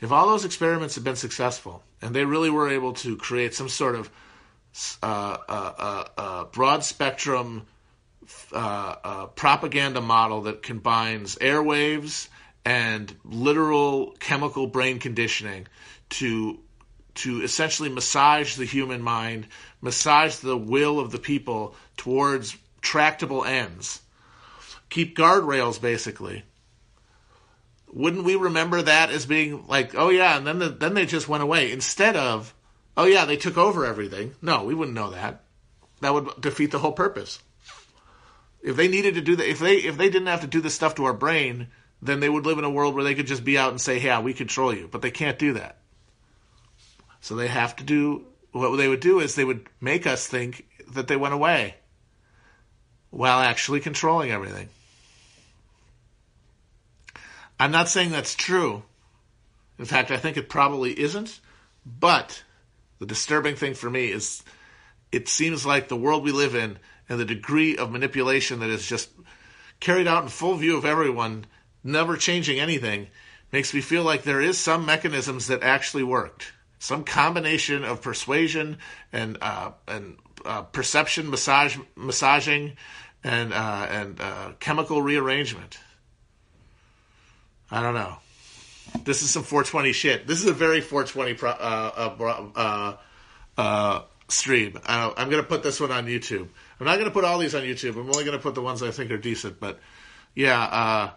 [0.00, 3.68] If all those experiments had been successful and they really were able to create some
[3.68, 4.10] sort of
[5.02, 7.66] uh, uh, uh, uh broad spectrum
[8.52, 12.28] uh, propaganda model that combines airwaves
[12.64, 15.66] and literal chemical brain conditioning
[16.08, 16.60] to
[17.12, 19.46] to essentially massage the human mind,
[19.80, 24.00] massage the will of the people towards tractable ends.
[24.88, 26.44] Keep guardrails, basically.
[27.92, 31.28] Wouldn't we remember that as being like, oh yeah, and then the, then they just
[31.28, 32.54] went away instead of,
[32.96, 34.34] oh yeah, they took over everything.
[34.40, 35.42] No, we wouldn't know that.
[36.00, 37.40] That would defeat the whole purpose.
[38.62, 40.74] If they needed to do that, if they if they didn't have to do this
[40.74, 41.68] stuff to our brain,
[42.02, 44.00] then they would live in a world where they could just be out and say,
[44.00, 45.78] "Yeah, we control you," but they can't do that.
[47.20, 50.66] So they have to do what they would do is they would make us think
[50.92, 51.76] that they went away
[53.10, 54.68] while actually controlling everything.
[57.60, 58.82] I'm not saying that's true.
[59.78, 61.40] In fact, I think it probably isn't.
[61.86, 62.42] But
[62.98, 64.42] the disturbing thing for me is
[65.12, 68.86] it seems like the world we live in and the degree of manipulation that is
[68.86, 69.10] just
[69.78, 71.46] carried out in full view of everyone,
[71.84, 73.08] never changing anything,
[73.52, 78.78] makes me feel like there is some mechanisms that actually worked some combination of persuasion
[79.12, 82.76] and uh, and uh, perception massage massaging
[83.22, 85.78] and uh, and uh, chemical rearrangement.
[87.70, 88.16] I don't know.
[89.04, 90.26] This is some 420 shit.
[90.26, 92.96] This is a very 420 pro, uh,
[93.56, 94.78] uh, stream.
[94.84, 96.48] I'm going to put this one on YouTube.
[96.78, 97.92] I'm not going to put all these on YouTube.
[97.92, 99.60] I'm only going to put the ones I think are decent.
[99.60, 99.78] But
[100.34, 101.12] yeah,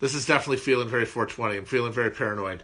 [0.00, 1.58] this is definitely feeling very 420.
[1.58, 2.62] I'm feeling very paranoid.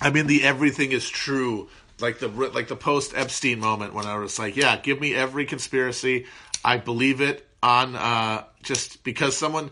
[0.00, 1.68] I mean, the everything is true,
[2.00, 5.46] like the like the post Epstein moment when I was like, yeah, give me every
[5.46, 6.26] conspiracy,
[6.64, 9.70] I believe it on uh, just because someone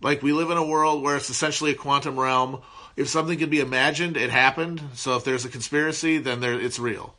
[0.00, 2.62] like we live in a world where it's essentially a quantum realm.
[2.96, 4.80] If something can be imagined, it happened.
[4.94, 7.14] So if there's a conspiracy, then there it's real.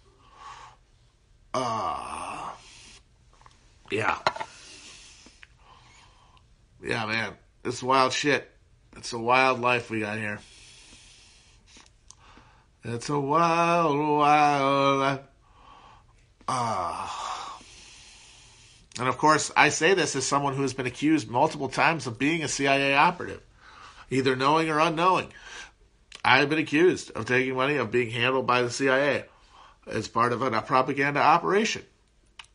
[1.54, 2.52] Uh,
[3.92, 4.18] yeah,
[6.84, 7.34] yeah, man,
[7.64, 8.50] it's wild shit.
[8.98, 10.40] It's a wild life we got here.
[12.84, 15.20] It's a wild, wild life.
[16.48, 17.15] Ah.
[19.00, 22.18] And of course, I say this as someone who has been accused multiple times of
[22.18, 23.42] being a CIA operative,
[24.10, 25.32] either knowing or unknowing.
[26.24, 29.26] I've been accused of taking money, of being handled by the CIA
[29.86, 31.84] as part of a propaganda operation.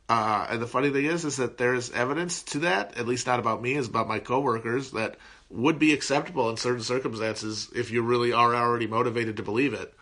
[0.08, 3.38] Uh, and the funny thing is, is that there's evidence to that, at least not
[3.38, 5.16] about me, is about my coworkers, that
[5.50, 9.94] would be acceptable in certain circumstances if you really are already motivated to believe it.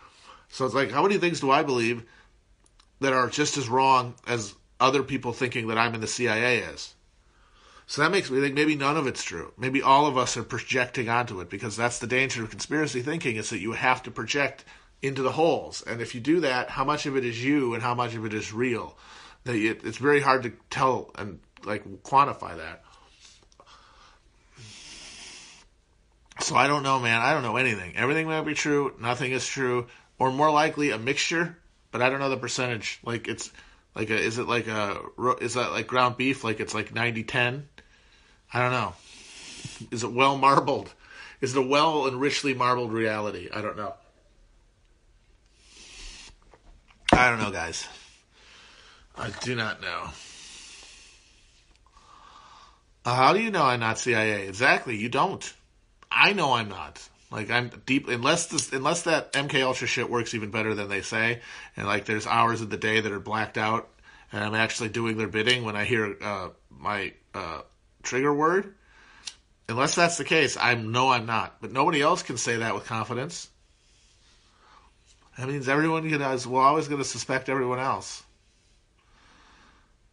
[0.47, 2.05] So it's like, how many things do I believe
[3.01, 6.95] that are just as wrong as other people thinking that I'm in the CIA is?
[7.87, 9.51] So that makes me think maybe none of it's true.
[9.57, 13.35] Maybe all of us are projecting onto it because that's the danger of conspiracy thinking
[13.35, 14.63] is that you have to project
[15.01, 15.81] into the holes.
[15.81, 18.25] And if you do that, how much of it is you and how much of
[18.25, 18.95] it is real?
[19.45, 22.83] It's very hard to tell and like quantify that.
[26.41, 27.21] So I don't know, man.
[27.21, 27.95] I don't know anything.
[27.95, 28.93] Everything might be true.
[28.99, 29.87] Nothing is true,
[30.19, 31.57] or more likely a mixture.
[31.91, 32.99] But I don't know the percentage.
[33.03, 33.51] Like it's
[33.95, 35.01] like a, is it like a
[35.41, 36.43] is that like ground beef?
[36.43, 37.63] Like it's like 90-10?
[38.53, 38.93] I don't know.
[39.91, 40.93] Is it well marbled?
[41.41, 43.49] Is it a well and richly marbled reality?
[43.53, 43.93] I don't know.
[47.11, 47.87] I don't know, guys.
[49.17, 50.09] I do not know.
[53.05, 54.47] Uh, how do you know I'm not CIA?
[54.47, 55.53] Exactly, you don't.
[56.11, 57.07] I know I'm not.
[57.31, 61.01] Like I'm deep unless this unless that MK Ultra shit works even better than they
[61.01, 61.41] say,
[61.77, 63.87] and like there's hours of the day that are blacked out,
[64.31, 67.61] and I'm actually doing their bidding when I hear uh, my uh,
[68.01, 68.73] trigger word.
[69.67, 71.61] Unless that's the case, I know I'm not.
[71.61, 73.47] But nobody else can say that with confidence.
[75.37, 78.23] That means everyone can, is well always going to suspect everyone else.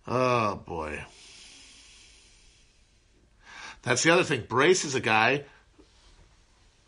[0.06, 1.02] Oh boy.
[3.82, 4.44] That's the other thing.
[4.46, 5.44] Brace is a guy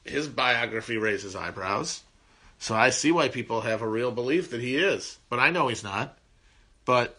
[0.08, 2.02] his biography raises eyebrows.
[2.58, 5.18] So I see why people have a real belief that he is.
[5.28, 6.18] But I know he's not.
[6.84, 7.18] But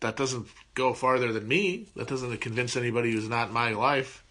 [0.00, 1.86] that doesn't go farther than me.
[1.96, 4.24] That doesn't convince anybody who's not my life.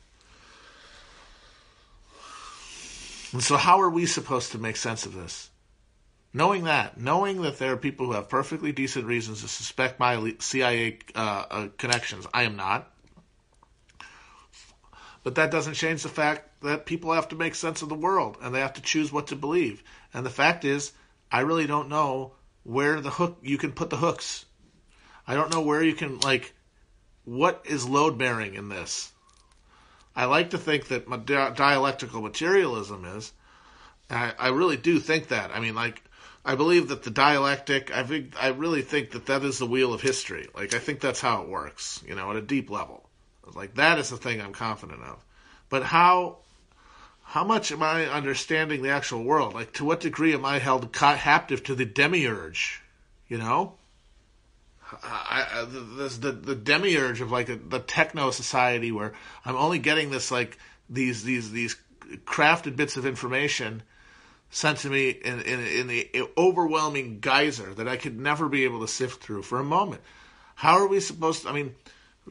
[3.34, 5.50] And so, how are we supposed to make sense of this?
[6.34, 10.34] Knowing that, knowing that there are people who have perfectly decent reasons to suspect my
[10.40, 12.92] CIA uh, uh, connections, I am not.
[15.28, 18.38] But that doesn't change the fact that people have to make sense of the world
[18.42, 19.84] and they have to choose what to believe.
[20.14, 20.94] And the fact is,
[21.30, 22.32] I really don't know
[22.64, 24.46] where the hook you can put the hooks.
[25.28, 26.54] I don't know where you can like
[27.26, 29.12] what is load bearing in this.
[30.16, 33.34] I like to think that my dialectical materialism is.
[34.10, 35.52] I, I really do think that.
[35.54, 36.02] I mean, like,
[36.46, 37.94] I believe that the dialectic.
[37.94, 40.48] I think I really think that that is the wheel of history.
[40.56, 42.02] Like, I think that's how it works.
[42.08, 43.07] You know, at a deep level.
[43.56, 45.24] Like that is the thing I'm confident of.
[45.70, 46.38] But how
[47.24, 49.54] how much am I understanding the actual world?
[49.54, 52.82] Like to what degree am I held captive to the demiurge?
[53.28, 53.74] You know,
[55.04, 55.66] I, I,
[55.98, 60.32] this, the the demiurge of like a, the techno society where I'm only getting this
[60.32, 60.58] like
[60.90, 61.76] these these these
[62.26, 63.84] crafted bits of information
[64.50, 68.80] sent to me in, in, in the overwhelming geyser that I could never be able
[68.80, 70.02] to sift through for a moment.
[70.56, 71.50] How are we supposed to?
[71.50, 71.76] I mean,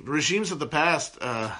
[0.02, 1.54] regimes of the past, uh,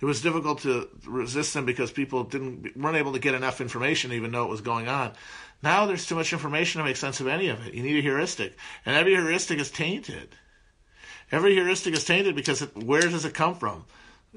[0.00, 4.10] it was difficult to resist them because people didn't weren't able to get enough information
[4.10, 5.12] to even know what was going on.
[5.62, 7.74] Now there's too much information to make sense of any of it.
[7.74, 10.28] You need a heuristic, and every heuristic is tainted.
[11.32, 13.84] Every heuristic is tainted because it, where does it come from?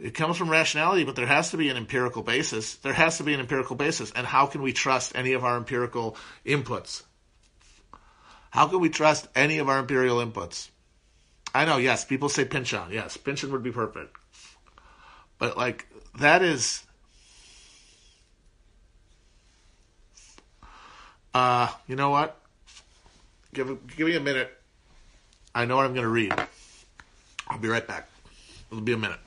[0.02, 2.76] It comes from rationality, but there has to be an empirical basis.
[2.76, 5.58] There has to be an empirical basis, and how can we trust any of our
[5.58, 6.16] empirical
[6.46, 7.04] inputs?
[8.50, 10.70] How can we trust any of our imperial inputs?
[11.54, 12.92] I know, yes, people say Pynchon.
[12.92, 14.16] Yes, Pynchon would be perfect.
[15.38, 15.88] But like
[16.20, 16.84] that is
[21.34, 22.40] uh you know what?
[23.54, 24.56] Give give me a minute.
[25.56, 26.34] I know what I'm gonna read.
[27.48, 28.08] I'll be right back.
[28.70, 29.20] It'll be a minute.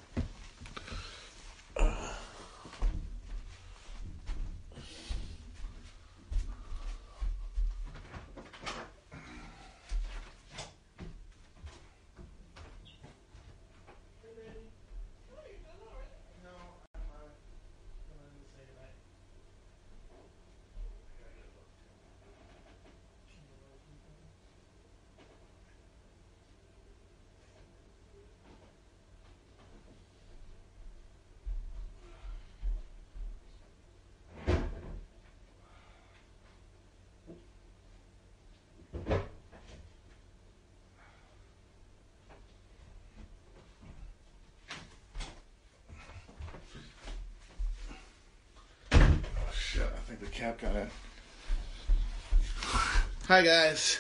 [53.33, 53.99] Hi guys.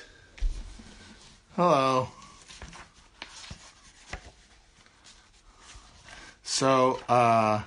[1.56, 2.06] Hello.
[6.42, 7.62] So, uh,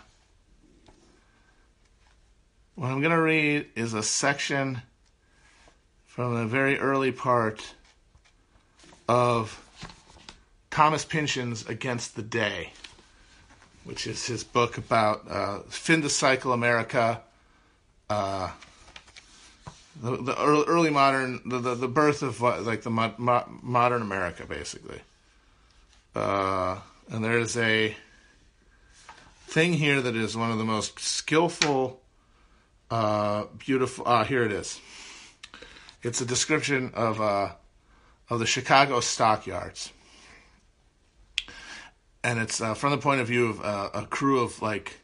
[2.75, 4.83] what I'm going to read is a section
[6.05, 7.73] from the very early part
[9.09, 9.59] of
[10.69, 12.73] Thomas Pynchon's Against the Day,
[13.85, 17.21] which is his book about uh, fin de siècle America,
[18.11, 18.51] uh,
[20.01, 24.01] the, the early, modern, the, the, the birth of uh, like the mo- mo- modern
[24.01, 24.99] America, basically.
[26.15, 26.79] Uh,
[27.09, 27.95] and there's a
[29.47, 32.01] thing here that is one of the most skillful,
[32.91, 34.05] uh, beautiful.
[34.07, 34.79] Ah, here it is.
[36.03, 37.53] It's a description of uh,
[38.29, 39.91] of the Chicago stockyards,
[42.23, 44.99] and it's uh, from the point of view of uh, a crew of like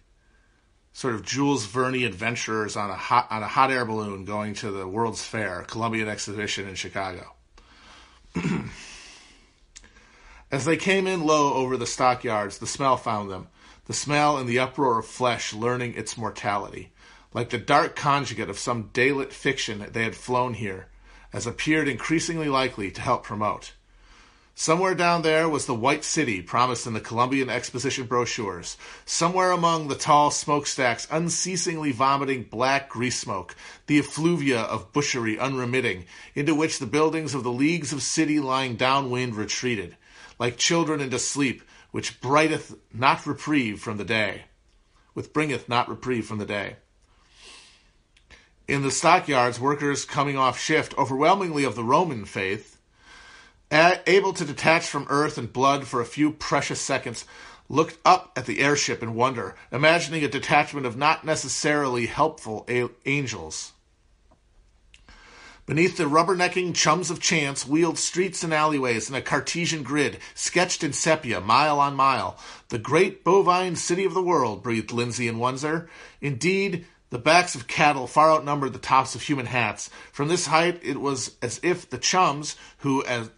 [0.94, 4.72] sort of Jules Verne adventurers on a hot on a hot air balloon going to
[4.72, 7.34] the World's Fair, Columbian Exhibition in Chicago.
[10.52, 13.48] As they came in low over the stockyards, the smell found them,
[13.86, 16.92] the smell and the uproar of flesh learning its mortality,
[17.34, 20.88] like the dark conjugate of some daylit fiction they had flown here,
[21.32, 23.74] as appeared increasingly likely to help promote.
[24.54, 28.78] Somewhere down there was the White City promised in the Columbian Exposition brochures.
[29.06, 33.56] Somewhere among the tall smokestacks, unceasingly vomiting black grease smoke,
[33.88, 38.76] the effluvia of bushery unremitting, into which the buildings of the leagues of city lying
[38.76, 39.95] downwind retreated,
[40.38, 44.43] like children into sleep, which brighteth not reprieve from the day,
[45.14, 46.76] which bringeth not reprieve from the day.
[48.68, 52.78] In the stockyards, workers coming off shift, overwhelmingly of the Roman faith,
[53.72, 57.26] able to detach from earth and blood for a few precious seconds,
[57.69, 62.89] looked up at the airship in wonder, imagining a detachment of not necessarily helpful a-
[63.05, 63.72] angels.
[65.65, 70.84] Beneath the rubbernecking chums of chance wheeled streets and alleyways in a Cartesian grid, sketched
[70.84, 72.38] in sepia, mile on mile.
[72.69, 75.89] The great bovine city of the world, breathed Lindsay and wonder.
[76.19, 79.89] Indeed, the backs of cattle far outnumbered the tops of human hats.
[80.11, 83.30] From this height, it was as if the chums, who, as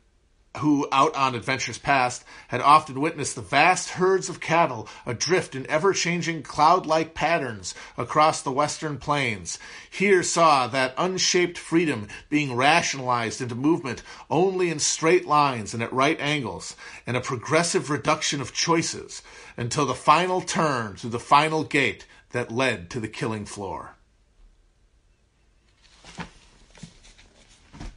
[0.58, 5.66] who, out on adventures past, had often witnessed the vast herds of cattle adrift in
[5.68, 9.58] ever changing cloud like patterns across the western plains,
[9.90, 15.92] here saw that unshaped freedom being rationalized into movement only in straight lines and at
[15.92, 16.76] right angles,
[17.08, 19.24] and a progressive reduction of choices
[19.58, 23.96] until the final turn through the final gate that led to the killing floor.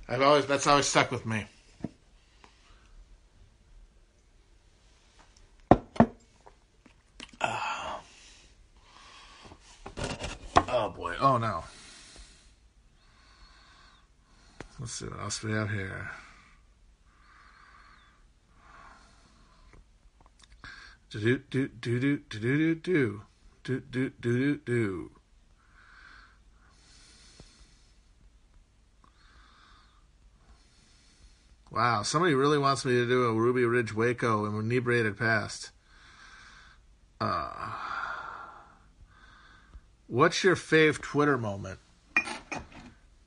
[0.08, 1.46] I've always that's always stuck with me.
[11.20, 11.34] Oh.
[11.34, 11.64] Oh no.
[14.78, 16.10] Let's see what else we have here.
[21.10, 23.22] Do do do do do do do
[23.64, 25.10] do do do do do.
[31.70, 35.70] Wow, somebody really wants me to do a Ruby Ridge Waco and inebriated past.
[37.20, 37.72] Uh,
[40.08, 41.78] what's your fave Twitter moment?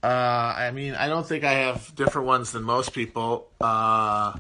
[0.02, 0.08] Uh,
[0.56, 3.50] I mean, I don't think I have different ones than most people.
[3.60, 4.38] Uh,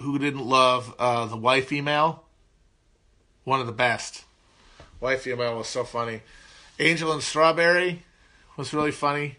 [0.00, 2.24] who didn't love uh, the wife email?
[3.44, 4.24] One of the best.
[5.00, 6.20] Wife email was so funny.
[6.78, 8.02] Angel and Strawberry
[8.56, 9.36] was really funny.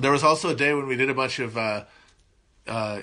[0.00, 1.84] There was also a day when we did a bunch of uh,
[2.66, 3.02] uh,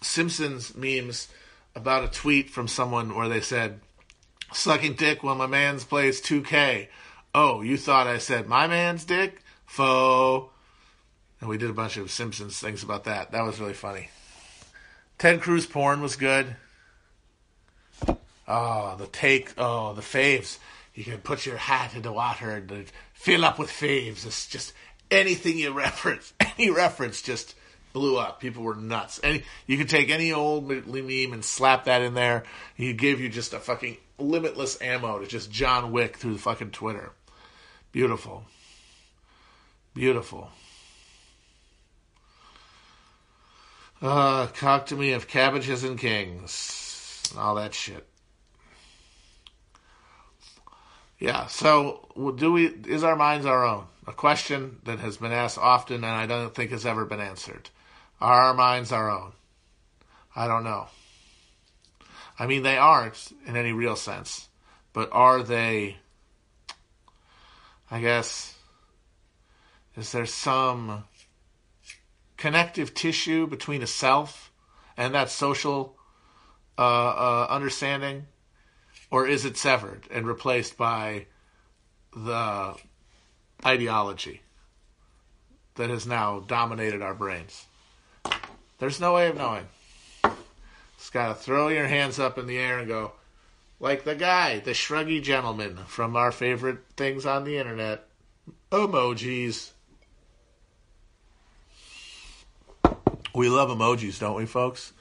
[0.00, 1.28] Simpsons memes
[1.74, 3.80] about a tweet from someone where they said,
[4.52, 6.88] Sucking dick while my man's plays 2K.
[7.34, 9.42] Oh, you thought I said my man's dick?
[9.64, 10.52] Faux.
[11.40, 13.32] And we did a bunch of Simpsons things about that.
[13.32, 14.10] That was really funny.
[15.18, 16.56] Ted Cruz porn was good.
[18.46, 20.58] Oh, the take, oh, the faves.
[20.94, 24.26] You can put your hat in the water and fill up with faves.
[24.26, 24.72] It's just
[25.10, 27.54] anything you reference, any reference just
[27.92, 28.40] blew up.
[28.40, 29.18] People were nuts.
[29.18, 32.44] And you could take any old meme and slap that in there.
[32.74, 36.70] He give you just a fucking limitless ammo to just John Wick through the fucking
[36.70, 37.12] Twitter.
[37.92, 38.44] Beautiful.
[39.94, 40.50] Beautiful.
[44.00, 47.22] Uh, talk to me of cabbages and kings.
[47.36, 48.06] All that shit.
[51.18, 53.84] Yeah, so do we is our minds our own?
[54.08, 57.70] A question that has been asked often and I don't think has ever been answered.
[58.22, 59.32] Are our minds our own?
[60.36, 60.86] I don't know.
[62.38, 64.48] I mean, they aren't in any real sense,
[64.92, 65.96] but are they?
[67.90, 68.54] I guess.
[69.96, 71.02] Is there some
[72.36, 74.52] connective tissue between a self
[74.96, 75.96] and that social
[76.78, 78.26] uh, uh, understanding,
[79.10, 81.26] or is it severed and replaced by
[82.14, 82.76] the
[83.66, 84.42] ideology
[85.74, 87.66] that has now dominated our brains?
[88.78, 89.66] There's no way of knowing.
[90.98, 93.12] Just gotta throw your hands up in the air and go,
[93.80, 98.06] like the guy, the shruggy gentleman from our favorite things on the internet,
[98.70, 99.70] emojis.
[103.34, 104.92] We love emojis, don't we, folks?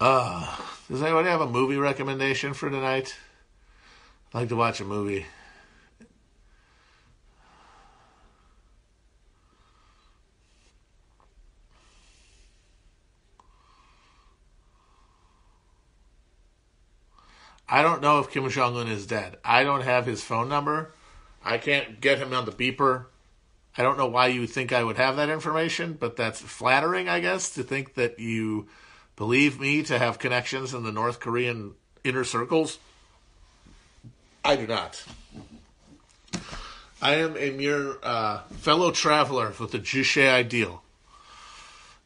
[0.00, 0.56] Uh,
[0.90, 3.16] does anybody have a movie recommendation for tonight?
[4.34, 5.26] I'd like to watch a movie.
[17.72, 19.38] I don't know if Kim Jong Un is dead.
[19.42, 20.92] I don't have his phone number.
[21.42, 23.06] I can't get him on the beeper.
[23.78, 27.20] I don't know why you think I would have that information, but that's flattering, I
[27.20, 28.68] guess, to think that you
[29.16, 31.72] believe me to have connections in the North Korean
[32.04, 32.78] inner circles.
[34.44, 35.02] I do not.
[37.00, 40.82] I am a mere uh, fellow traveler with the Juche ideal.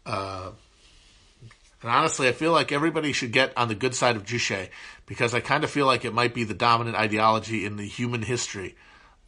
[0.06, 0.50] Uh,
[1.86, 4.70] and honestly, I feel like everybody should get on the good side of Juche
[5.06, 8.22] because I kind of feel like it might be the dominant ideology in the human
[8.22, 8.74] history.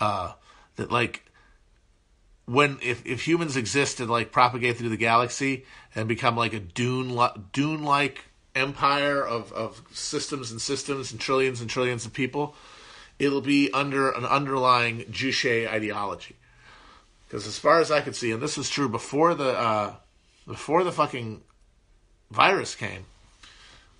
[0.00, 0.32] Uh,
[0.74, 1.24] that like
[2.46, 6.58] when if, if humans exist and like propagate through the galaxy and become like a
[6.58, 7.16] dune
[7.52, 8.24] dune like
[8.56, 12.56] empire of, of systems and systems and trillions and trillions of people,
[13.20, 16.34] it'll be under an underlying Juche ideology.
[17.28, 19.94] Because as far as I could see, and this was true before the uh,
[20.44, 21.42] before the fucking
[22.30, 23.06] virus came,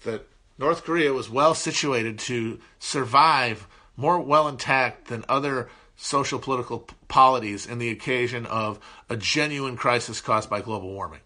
[0.05, 0.27] that
[0.59, 3.67] North Korea was well situated to survive
[3.97, 10.21] more well intact than other social political polities in the occasion of a genuine crisis
[10.21, 11.21] caused by global warming.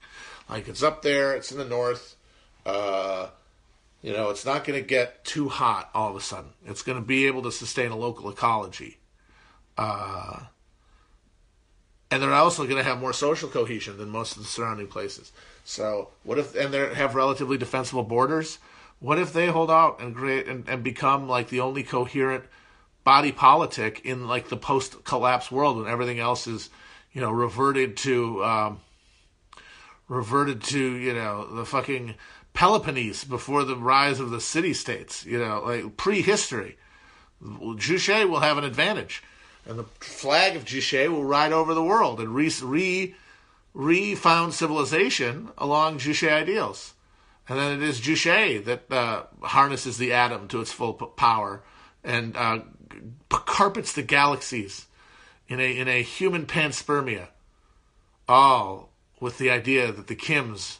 [0.48, 2.16] Like it's up there, it's in the north.
[2.64, 3.28] Uh,
[4.02, 6.50] you know, it's not going to get too hot all of a sudden.
[6.66, 8.98] It's going to be able to sustain a local ecology.
[9.78, 10.40] Uh,
[12.12, 15.32] and they're also going to have more social cohesion than most of the surrounding places.
[15.64, 18.58] So, what if and they have relatively defensible borders?
[19.00, 22.44] What if they hold out and create and, and become like the only coherent
[23.02, 26.68] body politic in like the post collapse world when everything else is,
[27.14, 28.80] you know, reverted to um,
[30.06, 32.14] reverted to you know the fucking
[32.52, 35.24] Peloponnese before the rise of the city states.
[35.24, 36.76] You know, like prehistory.
[37.42, 39.22] Juche will have an advantage,
[39.66, 43.14] and the flag of Juche will ride over the world and re re
[43.74, 46.94] refound civilization along Juche ideals.
[47.48, 51.62] And then it is Juche that uh, harnesses the atom to its full power
[52.04, 52.60] and uh,
[53.28, 54.86] carpets the galaxies
[55.48, 57.28] in a in a human panspermia,
[58.28, 58.90] all
[59.20, 60.78] with the idea that the Kims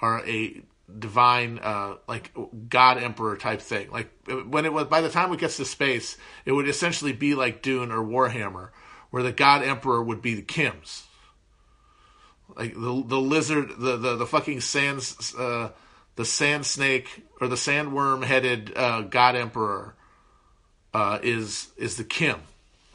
[0.00, 0.62] are a
[0.98, 2.32] divine, uh, like
[2.68, 3.90] God Emperor type thing.
[3.90, 4.10] Like
[4.46, 7.62] when it was by the time it gets to space, it would essentially be like
[7.62, 8.70] Dune or Warhammer,
[9.10, 11.02] where the God Emperor would be the Kims.
[12.56, 15.70] Like the the lizard, the the, the fucking sand, uh,
[16.16, 19.94] the sand snake or the sandworm headed uh, God Emperor
[20.92, 22.40] uh, is is the Kim,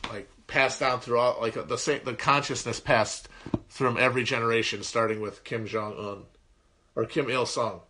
[0.10, 3.30] like passed down through all like the same the consciousness passed
[3.68, 6.24] from every generation, starting with Kim Jong Un
[6.96, 7.82] or Kim Il Sung.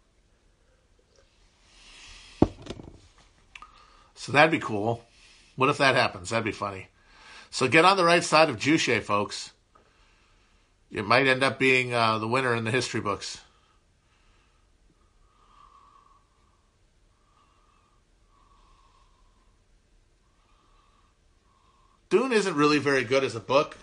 [4.15, 5.03] So that'd be cool.
[5.55, 6.29] What if that happens?
[6.29, 6.87] That'd be funny.
[7.51, 9.51] So get on the right side of Juche, folks.
[10.91, 13.39] It might end up being uh, the winner in the history books.
[22.09, 23.77] Dune isn't really very good as a book.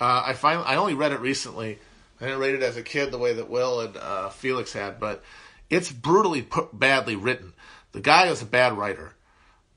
[0.00, 1.78] Uh, I find I only read it recently.
[2.20, 4.98] I didn't read it as a kid the way that Will and uh, Felix had,
[4.98, 5.22] but
[5.68, 7.52] it's brutally put, badly written.
[7.92, 9.12] The guy is a bad writer,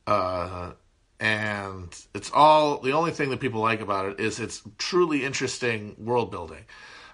[0.10, 0.72] uh,
[1.20, 5.95] and it's all the only thing that people like about it is it's truly interesting
[5.99, 6.66] world building.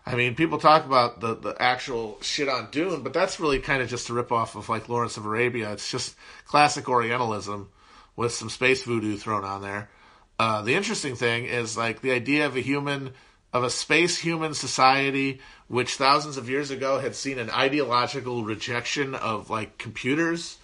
[0.05, 3.81] I mean, people talk about the, the actual shit on Dune, but that's really kind
[3.81, 5.73] of just a ripoff of like Lawrence of Arabia.
[5.73, 6.15] It's just
[6.45, 7.69] classic Orientalism
[8.15, 9.89] with some space voodoo thrown on there.
[10.39, 13.11] Uh, the interesting thing is like the idea of a human,
[13.51, 19.15] of a space human society, which thousands of years ago had seen an ideological rejection
[19.15, 20.59] of like computers.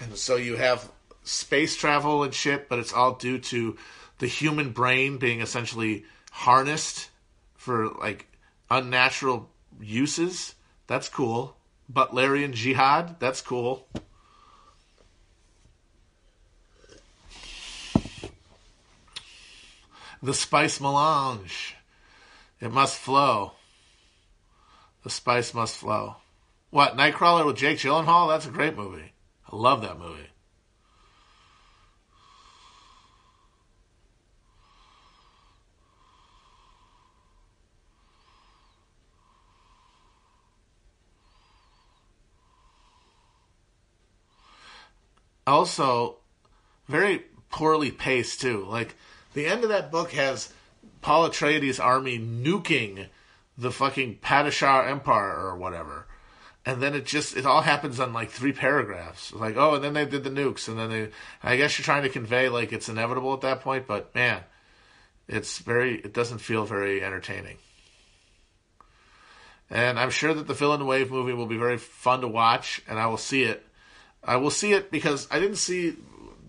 [0.00, 0.88] And so you have
[1.26, 3.76] space travel and shit, but it's all due to
[4.18, 7.10] the human brain being essentially harnessed
[7.56, 8.26] for like
[8.70, 9.50] unnatural
[9.80, 10.54] uses.
[10.86, 11.56] That's cool.
[11.92, 13.20] Butlerian jihad.
[13.20, 13.86] That's cool.
[20.22, 21.76] The spice melange.
[22.60, 23.52] It must flow.
[25.04, 26.16] The spice must flow.
[26.70, 26.96] What?
[26.96, 28.28] Nightcrawler with Jake Gyllenhaal?
[28.28, 29.12] That's a great movie.
[29.52, 30.30] I love that movie.
[45.46, 46.16] Also,
[46.88, 48.64] very poorly paced too.
[48.64, 48.96] Like
[49.34, 50.52] the end of that book has
[51.02, 53.06] Paul Atreides' army nuking
[53.58, 56.06] the fucking Padishah Empire or whatever.
[56.64, 59.32] And then it just it all happens on like three paragraphs.
[59.32, 61.08] Like, oh, and then they did the nukes, and then they.
[61.42, 64.42] I guess you're trying to convey like it's inevitable at that point, but man,
[65.28, 65.94] it's very.
[66.00, 67.58] It doesn't feel very entertaining.
[69.70, 73.06] And I'm sure that the Villeneuve movie will be very fun to watch, and I
[73.06, 73.65] will see it.
[74.22, 75.96] I will see it because I didn't see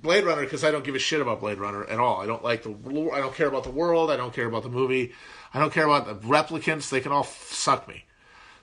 [0.01, 2.21] Blade Runner because I don't give a shit about Blade Runner at all.
[2.21, 2.71] I don't like the.
[3.13, 4.11] I don't care about the world.
[4.11, 5.13] I don't care about the movie.
[5.53, 6.89] I don't care about the replicants.
[6.89, 8.05] They can all f- suck me.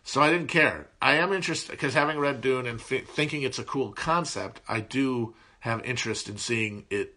[0.05, 0.89] So I didn't care.
[1.01, 4.81] I am interested because having read Dune and f- thinking it's a cool concept, I
[4.81, 7.15] do have interest in seeing it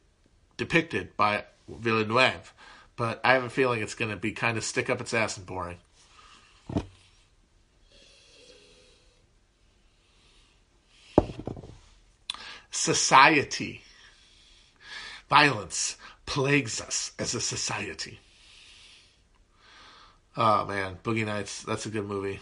[0.55, 2.53] depicted by Villeneuve.
[2.95, 5.37] But I have a feeling it's going to be kind of stick up its ass
[5.37, 5.77] and boring.
[12.77, 13.81] Society.
[15.29, 15.97] Violence
[16.27, 18.19] plagues us as a society.
[20.37, 22.39] Oh man, Boogie Nights, that's a good movie.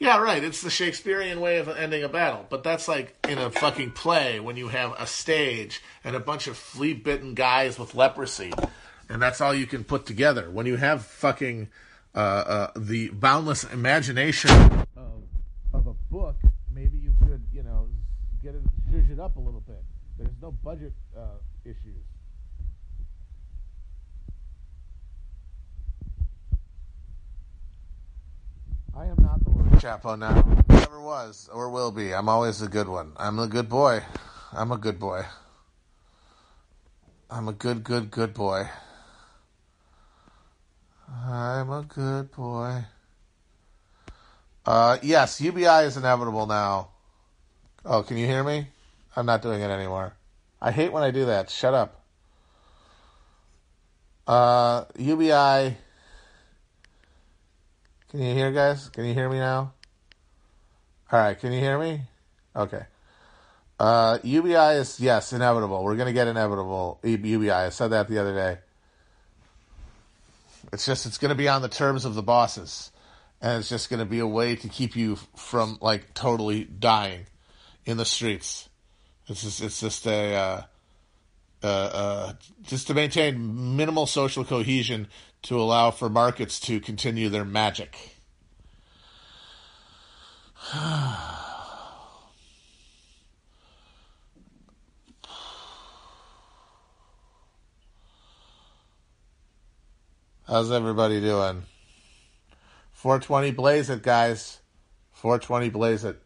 [0.00, 0.42] Yeah, right.
[0.42, 4.40] It's the Shakespearean way of ending a battle, but that's like in a fucking play
[4.40, 8.52] when you have a stage and a bunch of flea bitten guys with leprosy,
[9.08, 10.50] and that's all you can put together.
[10.50, 11.68] When you have fucking
[12.12, 15.22] uh, uh, the boundless imagination of,
[15.74, 16.36] of a book,
[16.72, 17.88] maybe you could, you know,
[18.42, 19.82] get it zhuzh it up a little bit.
[20.18, 22.04] There's no budget uh, issues.
[28.96, 30.44] I am not the worst Chapo now.
[30.68, 32.14] Never was or will be.
[32.14, 33.12] I'm always a good one.
[33.16, 34.02] I'm a good boy.
[34.52, 35.24] I'm a good boy.
[37.28, 38.68] I'm a good, good, good boy.
[41.10, 42.84] I'm a good boy.
[44.66, 46.88] Uh, yes, UBI is inevitable now.
[47.84, 48.68] Oh, can you hear me?
[49.14, 50.14] I'm not doing it anymore.
[50.60, 51.50] I hate when I do that.
[51.50, 52.00] Shut up.
[54.26, 55.76] Uh, UBI.
[58.10, 58.88] Can you hear, guys?
[58.88, 59.72] Can you hear me now?
[61.12, 62.00] All right, can you hear me?
[62.56, 62.84] Okay.
[63.78, 65.84] Uh, UBI is, yes, inevitable.
[65.84, 67.50] We're going to get inevitable UBI.
[67.50, 68.58] I said that the other day.
[70.72, 72.90] It's just, it's going to be on the terms of the bosses.
[73.44, 77.26] And it's just going to be a way to keep you from, like, totally dying
[77.84, 78.70] in the streets.
[79.28, 80.62] It's just, it's just a, uh,
[81.62, 82.32] uh, uh,
[82.62, 85.08] just to maintain minimal social cohesion
[85.42, 88.16] to allow for markets to continue their magic.
[100.46, 101.64] How's everybody doing?
[103.04, 104.62] 420 blaze it, guys.
[105.12, 106.22] 420 blaze it.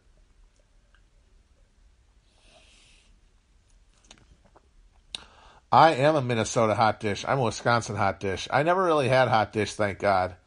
[5.73, 7.25] I am a Minnesota hot dish.
[7.27, 8.47] I'm a Wisconsin hot dish.
[8.49, 10.37] I never really had hot dish, thank God.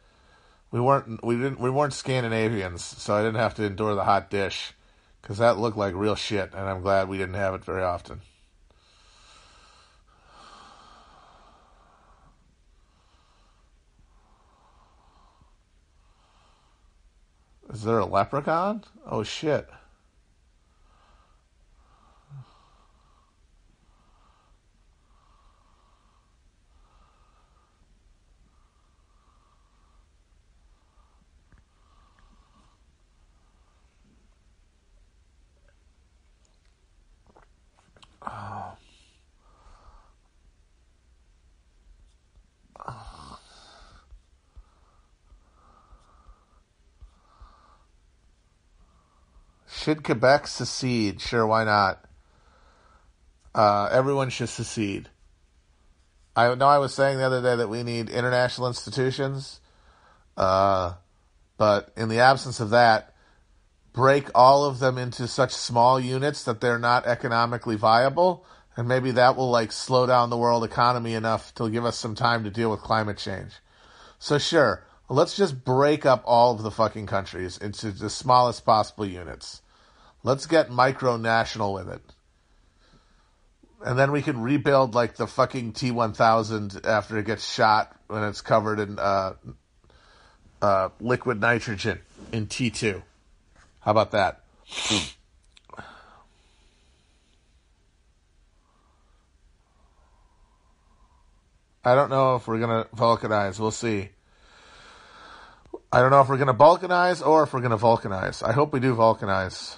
[0.70, 4.30] We weren't we didn't we weren't Scandinavians, so I didn't have to endure the hot
[4.30, 4.72] dish
[5.20, 8.22] because that looked like real shit, and I'm glad we didn't have it very often.
[17.72, 18.84] Is there a leprechaun?
[19.06, 19.68] Oh shit.
[49.82, 51.20] Should Quebec secede?
[51.20, 52.04] Sure, why not?
[53.52, 55.08] Uh, everyone should secede.
[56.36, 59.58] I know I was saying the other day that we need international institutions,
[60.36, 60.92] uh,
[61.56, 63.16] but in the absence of that,
[63.92, 69.10] break all of them into such small units that they're not economically viable, and maybe
[69.10, 72.50] that will like slow down the world economy enough to give us some time to
[72.50, 73.54] deal with climate change.
[74.20, 79.04] So sure, let's just break up all of the fucking countries into the smallest possible
[79.04, 79.61] units.
[80.24, 82.02] Let's get micro national with it.
[83.84, 87.94] and then we can rebuild like the fucking T one thousand after it gets shot
[88.06, 89.34] when it's covered in uh,
[90.60, 92.00] uh, liquid nitrogen
[92.32, 93.02] in T two.
[93.80, 94.40] How about that?
[101.84, 103.58] I don't know if we're gonna vulcanize.
[103.58, 104.10] We'll see.
[105.92, 108.42] I don't know if we're gonna balkanize or if we're gonna vulcanize.
[108.42, 109.76] I hope we do vulcanize.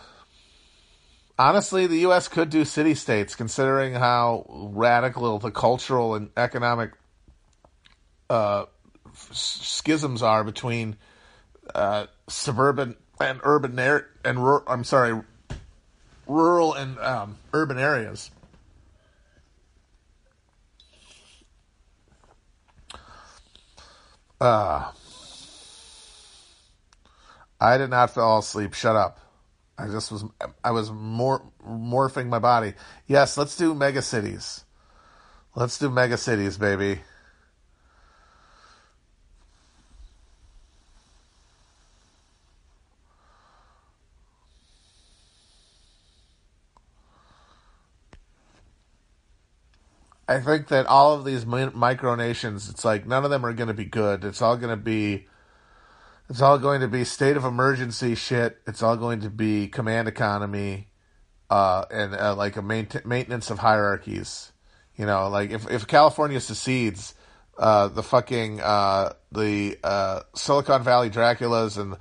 [1.39, 2.29] Honestly, the U.S.
[2.29, 6.93] could do city states, considering how radical the cultural and economic
[8.31, 8.67] uh,
[9.13, 10.97] schisms are between
[11.75, 15.21] uh, suburban and urban air and I'm sorry,
[16.27, 18.31] rural and um, urban areas.
[24.41, 24.91] Uh,
[27.61, 28.75] I did not fall asleep.
[28.75, 29.19] Shut up.
[29.79, 30.25] I just was
[30.65, 32.75] I was mor- morphing my body.
[33.07, 34.65] Yes, let's do mega cities.
[35.57, 37.01] Let's do mega cities, baby.
[50.29, 53.69] I think that all of these mi- micronations, it's like none of them are going
[53.69, 54.25] to be good.
[54.25, 55.27] It's all going to be,
[56.29, 58.59] it's all going to be state of emergency shit.
[58.67, 60.89] It's all going to be command economy,
[61.51, 64.53] uh, and uh, like a main- maintenance of hierarchies.
[64.97, 67.15] You know, like if if California secedes,
[67.59, 71.97] uh, the fucking uh, the uh, Silicon Valley Draculas and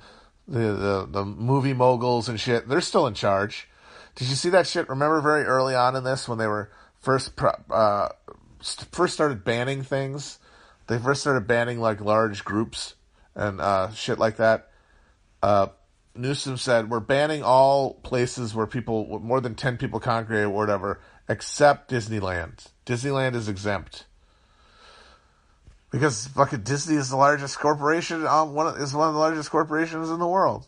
[0.48, 3.68] the, the the movie moguls and shit, they're still in charge.
[4.14, 4.88] Did you see that shit?
[4.88, 6.70] Remember very early on in this when they were
[7.00, 7.32] first
[7.70, 8.08] uh,
[8.90, 10.38] first started banning things.
[10.86, 12.94] They first started banning like large groups
[13.34, 14.70] and uh, shit like that.
[15.42, 15.68] Uh,
[16.14, 21.00] Newsom said we're banning all places where people more than ten people congregate or whatever,
[21.28, 22.66] except Disneyland.
[22.86, 24.06] Disneyland is exempt
[25.94, 28.24] because fucking Disney is the largest corporation.
[28.24, 30.66] One is one of the largest corporations in the world,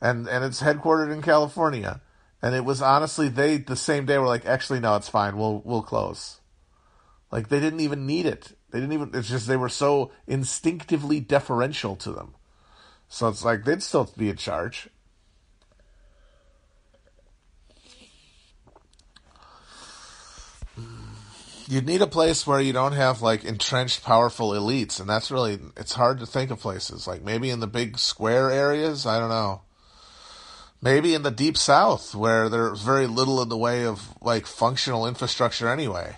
[0.00, 2.00] and and it's headquartered in California.
[2.42, 5.36] And it was honestly they the same day were like, actually no, it's fine.
[5.36, 6.40] We'll we'll close.
[7.30, 8.56] Like they didn't even need it.
[8.74, 9.10] They didn't even.
[9.14, 12.34] It's just they were so instinctively deferential to them.
[13.08, 14.88] So it's like they'd still be in charge.
[21.68, 25.60] You'd need a place where you don't have like entrenched powerful elites, and that's really
[25.76, 29.06] it's hard to think of places like maybe in the big square areas.
[29.06, 29.62] I don't know.
[30.82, 35.06] Maybe in the deep south where there's very little in the way of like functional
[35.06, 36.16] infrastructure anyway.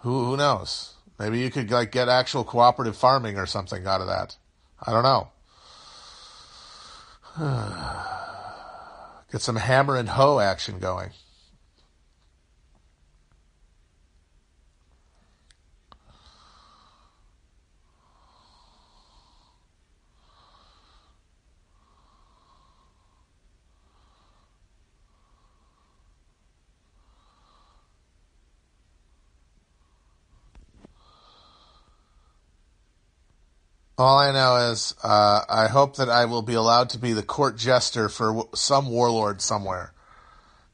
[0.00, 0.89] Who who knows?
[1.20, 4.38] Maybe you could like get actual cooperative farming or something out of that.
[4.82, 5.28] I don't know.
[9.30, 11.10] Get some hammer and hoe action going.
[34.00, 37.22] All I know is uh, I hope that I will be allowed to be the
[37.22, 39.92] court jester for w- some warlord somewhere.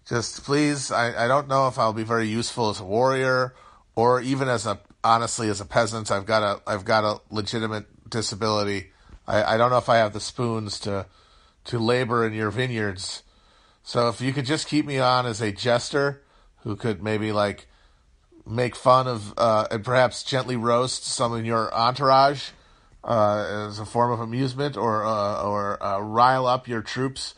[0.09, 3.53] Just please, I, I don't know if I'll be very useful as a warrior
[3.97, 6.13] or even as a honestly as a peasant.
[6.13, 8.93] I've got a I've got a legitimate disability.
[9.27, 11.07] I, I don't know if I have the spoons to
[11.65, 13.25] to labor in your vineyards.
[13.83, 16.23] So if you could just keep me on as a jester
[16.59, 17.67] who could maybe like
[18.47, 22.51] make fun of uh, and perhaps gently roast some in your entourage
[23.07, 27.35] uh, as a form of amusement, or uh, or uh, rile up your troops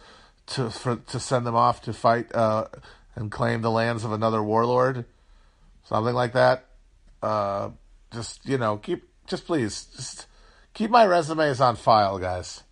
[0.47, 2.67] to for, to send them off to fight uh,
[3.15, 5.05] and claim the lands of another warlord,
[5.85, 6.65] something like that.
[7.23, 7.71] Uh,
[8.13, 10.27] just you know, keep just please just
[10.73, 12.63] keep my resumes on file, guys.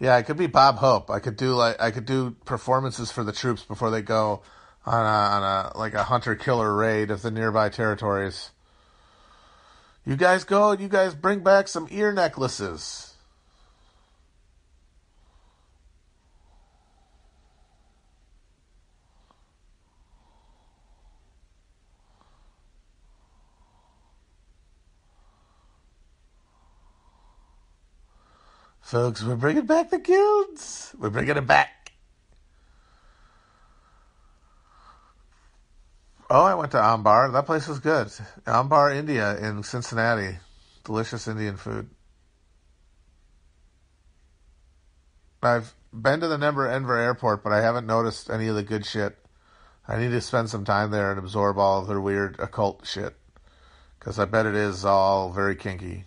[0.00, 1.10] Yeah, I could be Bob Hope.
[1.10, 4.42] I could do like I could do performances for the troops before they go
[4.86, 8.50] on a, on a like a hunter killer raid of the nearby territories.
[10.06, 10.72] You guys go.
[10.72, 13.09] You guys bring back some ear necklaces.
[28.90, 30.92] Folks, we're bringing back the guilds.
[30.98, 31.92] We're bringing them back.
[36.28, 37.30] Oh, I went to Ambar.
[37.30, 38.10] That place was good.
[38.48, 40.38] Ambar, India, in Cincinnati.
[40.82, 41.88] Delicious Indian food.
[45.40, 48.84] I've been to the Denver, Denver airport, but I haven't noticed any of the good
[48.84, 49.16] shit.
[49.86, 53.14] I need to spend some time there and absorb all of their weird occult shit.
[54.00, 56.06] Because I bet it is all very kinky.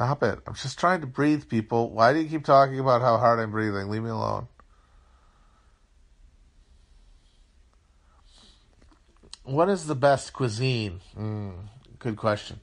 [0.00, 0.38] Stop it.
[0.46, 1.90] I'm just trying to breathe, people.
[1.90, 3.90] Why do you keep talking about how hard I'm breathing?
[3.90, 4.48] Leave me alone.
[9.44, 11.02] What is the best cuisine?
[11.14, 11.52] Mm,
[11.98, 12.60] good question.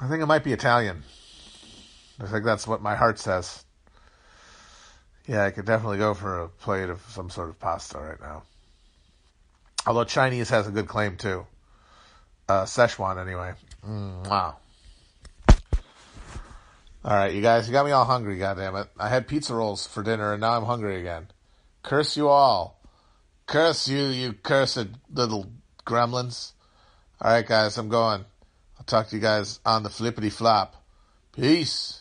[0.00, 1.04] I think it might be Italian.
[2.18, 3.64] I think that's what my heart says.
[5.28, 8.42] Yeah, I could definitely go for a plate of some sort of pasta right now.
[9.86, 11.46] Although Chinese has a good claim too.
[12.48, 13.52] Uh, Szechuan, anyway.
[13.84, 14.56] Wow.
[17.04, 18.38] All right, you guys, you got me all hungry.
[18.38, 18.88] Goddamn it!
[18.98, 21.28] I had pizza rolls for dinner, and now I'm hungry again.
[21.82, 22.80] Curse you all!
[23.46, 25.46] Curse you, you cursed little
[25.86, 26.52] gremlins!
[27.20, 28.24] All right, guys, I'm going.
[28.78, 30.74] I'll talk to you guys on the flippity flop.
[31.32, 31.97] Peace.